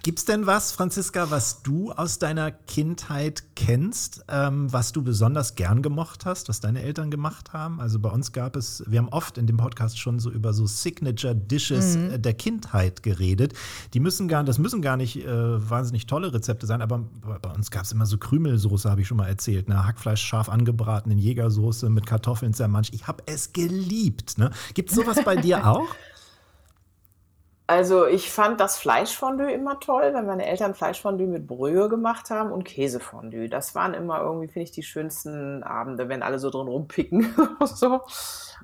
[0.03, 5.83] Gibt's denn was, Franziska, was du aus deiner Kindheit kennst, ähm, was du besonders gern
[5.83, 7.81] gemocht hast, was deine Eltern gemacht haben?
[7.81, 10.67] Also bei uns gab es, wir haben oft in dem Podcast schon so über so
[10.67, 12.11] Signature Dishes Mhm.
[12.13, 13.55] äh, der Kindheit geredet.
[13.95, 17.51] Die müssen gar, das müssen gar nicht äh, wahnsinnig tolle Rezepte sein, aber bei bei
[17.51, 19.69] uns gab es immer so Krümelsoße, habe ich schon mal erzählt.
[19.69, 19.87] Ne?
[19.87, 22.95] Hackfleisch scharf angebraten in Jägersoße mit Kartoffeln zermanscht.
[22.95, 24.39] Ich habe es geliebt.
[24.39, 24.51] Ne?
[24.75, 25.89] Gibt es sowas bei dir auch?
[27.67, 32.53] Also ich fand das Fleischfondue immer toll, wenn meine Eltern Fleischfondue mit Brühe gemacht haben
[32.53, 33.49] und Käsefondue.
[33.49, 37.35] Das waren immer irgendwie, finde ich, die schönsten Abende, wenn alle so drin rumpicken.
[37.65, 38.03] so.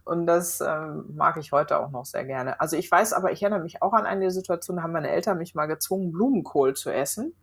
[0.04, 2.60] Und das ähm, mag ich heute auch noch sehr gerne.
[2.60, 5.38] Also ich weiß aber, ich erinnere mich auch an eine Situation, da haben meine Eltern
[5.38, 7.34] mich mal gezwungen, Blumenkohl zu essen,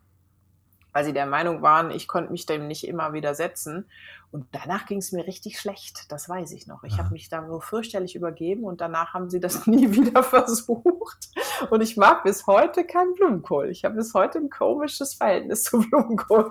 [0.92, 3.90] weil sie der Meinung waren, ich konnte mich dem nicht immer widersetzen.
[4.30, 6.84] Und danach ging es mir richtig schlecht, das weiß ich noch.
[6.84, 11.30] Ich habe mich da so fürchterlich übergeben und danach haben sie das nie wieder versucht.
[11.70, 13.70] Und ich mag bis heute keinen Blumenkohl.
[13.70, 16.50] Ich habe bis heute ein komisches Verhältnis zu Blumenkohl.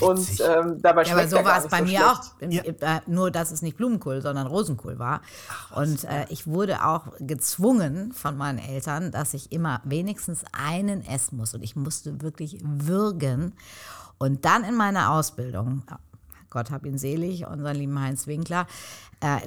[0.00, 2.00] Und ähm, dabei Ja, aber schmeckt so war es bei so mir
[2.40, 2.82] schlecht.
[2.82, 2.82] auch.
[2.82, 5.22] Äh, nur, dass es nicht Blumenkohl, sondern Rosenkohl war.
[5.74, 11.38] Und äh, ich wurde auch gezwungen von meinen Eltern, dass ich immer wenigstens einen essen
[11.38, 11.54] muss.
[11.54, 13.54] Und ich musste wirklich würgen.
[14.18, 15.82] Und dann in meiner Ausbildung,
[16.54, 18.66] Gott hab ihn selig, unseren lieben Heinz Winkler,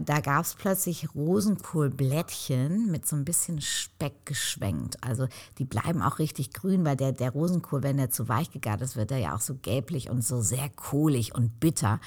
[0.01, 4.97] da gab es plötzlich Rosenkohlblättchen mit so ein bisschen Speck geschwenkt.
[5.03, 8.81] Also die bleiben auch richtig grün, weil der, der Rosenkohl, wenn der zu weich gegart
[8.81, 11.99] ist, wird er ja auch so gelblich und so sehr kohlig und bitter.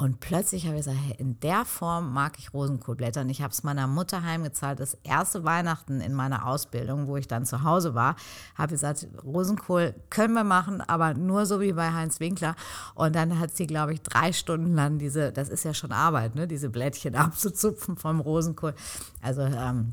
[0.00, 3.20] Und plötzlich habe ich gesagt, in der Form mag ich Rosenkohlblätter.
[3.20, 4.80] Und ich habe es meiner Mutter heimgezahlt.
[4.80, 8.16] Das erste Weihnachten in meiner Ausbildung, wo ich dann zu Hause war,
[8.54, 12.56] habe ich gesagt, Rosenkohl können wir machen, aber nur so wie bei Heinz Winkler.
[12.94, 16.34] Und dann hat sie, glaube ich, drei Stunden lang diese, das ist ja schon Arbeit,
[16.34, 18.74] ne, diese Blättchen abzuzupfen vom Rosenkohl.
[19.22, 19.92] Also ähm,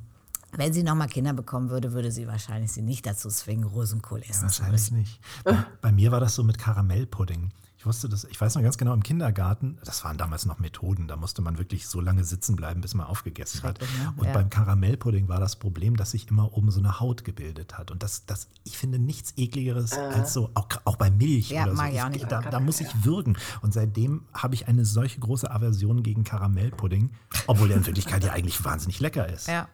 [0.53, 4.49] wenn sie nochmal Kinder bekommen würde, würde sie wahrscheinlich sie nicht dazu zwingen, Rosenkohl essen
[4.49, 4.97] zu Wahrscheinlich müssen.
[4.97, 5.19] nicht.
[5.43, 7.51] Bei, bei mir war das so mit Karamellpudding.
[7.87, 11.07] Ich wusste das, ich weiß noch ganz genau, im Kindergarten, das waren damals noch Methoden,
[11.07, 13.79] da musste man wirklich so lange sitzen bleiben, bis man aufgegessen hat.
[13.79, 13.87] Ne?
[14.17, 14.33] Und Ja.
[14.33, 17.89] beim Karamellpudding war das Problem, dass sich immer oben so eine Haut gebildet hat.
[17.89, 21.77] Und das, das ich finde nichts ekligeres als so, auch, auch bei Milch Ja, oder
[21.77, 21.83] so.
[21.85, 22.29] ich nicht.
[22.29, 23.37] Da, da muss ich würgen.
[23.61, 27.11] Und seitdem habe ich eine solche große Aversion gegen Karamellpudding,
[27.47, 29.47] obwohl der in Wirklichkeit ja eigentlich wahnsinnig lecker ist.
[29.47, 29.69] Ja.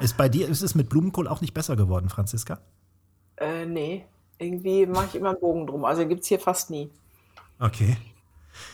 [0.00, 2.58] Ist bei dir, ist es mit Blumenkohl auch nicht besser geworden, Franziska?
[3.36, 4.04] Äh, nee,
[4.38, 5.84] irgendwie mache ich immer einen Bogen drum.
[5.84, 6.90] Also gibt es hier fast nie.
[7.58, 7.96] Okay.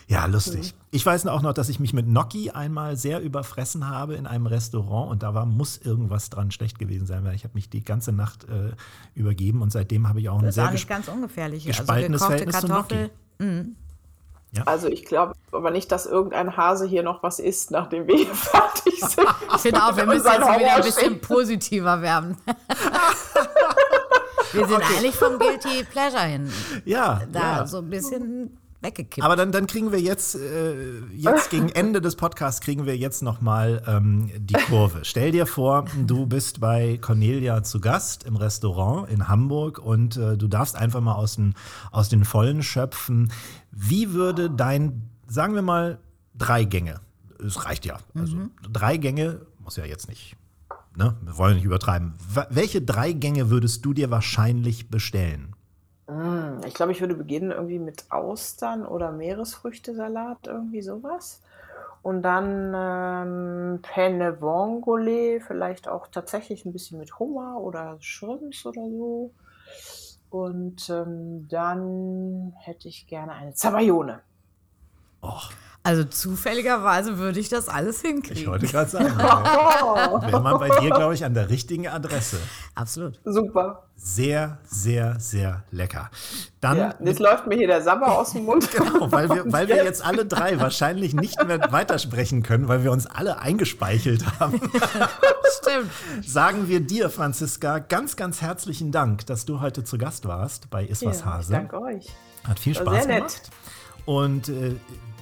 [0.08, 0.72] Ja, lustig.
[0.72, 0.78] Mhm.
[0.92, 4.46] Ich weiß auch noch, dass ich mich mit Gnocchi einmal sehr überfressen habe in einem
[4.46, 7.82] Restaurant und da war, muss irgendwas dran schlecht gewesen sein, weil ich habe mich die
[7.84, 8.72] ganze Nacht äh,
[9.14, 11.66] übergeben und seitdem habe ich auch ein Das ist sehr auch gesp- ganz ungefährlich.
[11.66, 13.10] gespaltenes also Verhältnis zu Kartoffel.
[14.66, 18.34] Also ich glaube aber nicht, dass irgendein Hase hier noch was isst, nachdem wir hier
[18.34, 19.26] fertig sind.
[19.56, 22.36] Ich finde auch, wir müssen jetzt wieder ein bisschen positiver werden.
[24.55, 26.50] wir sind eigentlich vom Guilty Pleasure hin.
[26.84, 27.66] Ja, Da ja.
[27.66, 29.24] so ein bisschen weggekippt.
[29.24, 33.22] Aber dann, dann kriegen wir jetzt, äh, jetzt gegen Ende des Podcasts kriegen wir jetzt
[33.22, 35.00] nochmal ähm, die Kurve.
[35.02, 40.36] Stell dir vor, du bist bei Cornelia zu Gast im Restaurant in Hamburg und äh,
[40.36, 41.55] du darfst einfach mal aus den,
[41.90, 43.32] aus den Vollen schöpfen.
[43.72, 45.98] Wie würde dein, sagen wir mal,
[46.34, 47.00] drei Gänge,
[47.44, 48.36] es reicht ja, also
[48.70, 50.36] drei Gänge, muss ja jetzt nicht,
[50.97, 51.16] ne?
[51.22, 52.14] wir wollen nicht übertreiben.
[52.51, 55.55] Welche drei Gänge würdest du dir wahrscheinlich bestellen?
[56.66, 61.40] Ich glaube, ich würde beginnen irgendwie mit Austern oder Meeresfrüchtesalat, irgendwie sowas.
[62.03, 68.82] Und dann ähm, Penne Vongole, vielleicht auch tatsächlich ein bisschen mit Hummer oder Shrimps oder
[68.82, 69.30] so.
[70.28, 74.20] Und ähm, dann hätte ich gerne eine Zabayone.
[75.87, 78.47] Also zufälligerweise würde ich das alles Ich hinkriegen.
[78.51, 82.39] wollte gerade sagen, wäre man bei dir, glaube ich, an der richtigen Adresse.
[82.74, 83.20] Absolut.
[83.24, 83.82] Super.
[83.97, 86.11] Sehr, sehr, sehr lecker.
[86.61, 88.68] Dann, Ja, jetzt läuft mir hier der Sabber aus dem Mund.
[88.76, 92.91] genau, weil wir, weil wir jetzt alle drei wahrscheinlich nicht mehr weitersprechen können, weil wir
[92.91, 94.61] uns alle eingespeichelt haben,
[95.61, 95.91] Stimmt.
[96.26, 100.85] sagen wir dir, Franziska, ganz, ganz herzlichen Dank, dass du heute zu Gast warst bei
[100.85, 101.53] Iswas Ja, ich Hase.
[101.53, 102.07] danke euch.
[102.49, 103.18] Hat viel War Spaß sehr nett.
[103.18, 103.51] gemacht.
[104.07, 104.74] Und äh,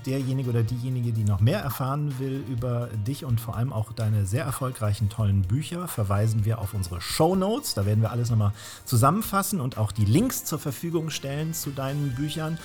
[0.07, 4.27] derjenige oder diejenige, die noch mehr erfahren will über dich und vor allem auch deine
[4.27, 7.75] sehr erfolgreichen, tollen Bücher, verweisen wir auf unsere Show Notes.
[7.75, 8.53] Da werden wir alles nochmal
[8.85, 12.59] zusammenfassen und auch die Links zur Verfügung stellen zu deinen Büchern.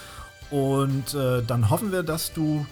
[0.50, 2.66] Und äh, dann hoffen wir, dass du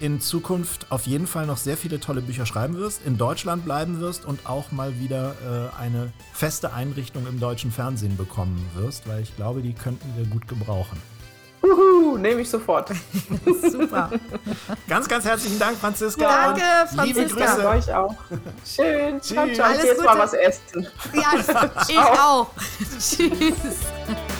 [0.00, 4.00] in Zukunft auf jeden Fall noch sehr viele tolle Bücher schreiben wirst, in Deutschland bleiben
[4.00, 9.22] wirst und auch mal wieder äh, eine feste Einrichtung im deutschen Fernsehen bekommen wirst, weil
[9.22, 10.98] ich glaube, die könnten wir gut gebrauchen.
[11.62, 12.90] Uhu, nehme ich sofort.
[13.70, 14.10] Super.
[14.88, 16.26] Ganz, ganz herzlichen Dank, Franziska.
[16.54, 16.62] Danke,
[16.96, 17.44] und Liebe Franziska.
[17.44, 17.62] Grüße.
[17.62, 18.14] Danke euch auch.
[18.64, 19.20] Schön.
[19.20, 19.26] Ciao, Tschüss.
[19.28, 19.46] ciao.
[19.46, 20.22] Ich Alles geh jetzt mal Gute.
[20.22, 20.88] was essen.
[21.12, 22.46] Ja, ich auch.
[22.98, 23.30] Tschüss.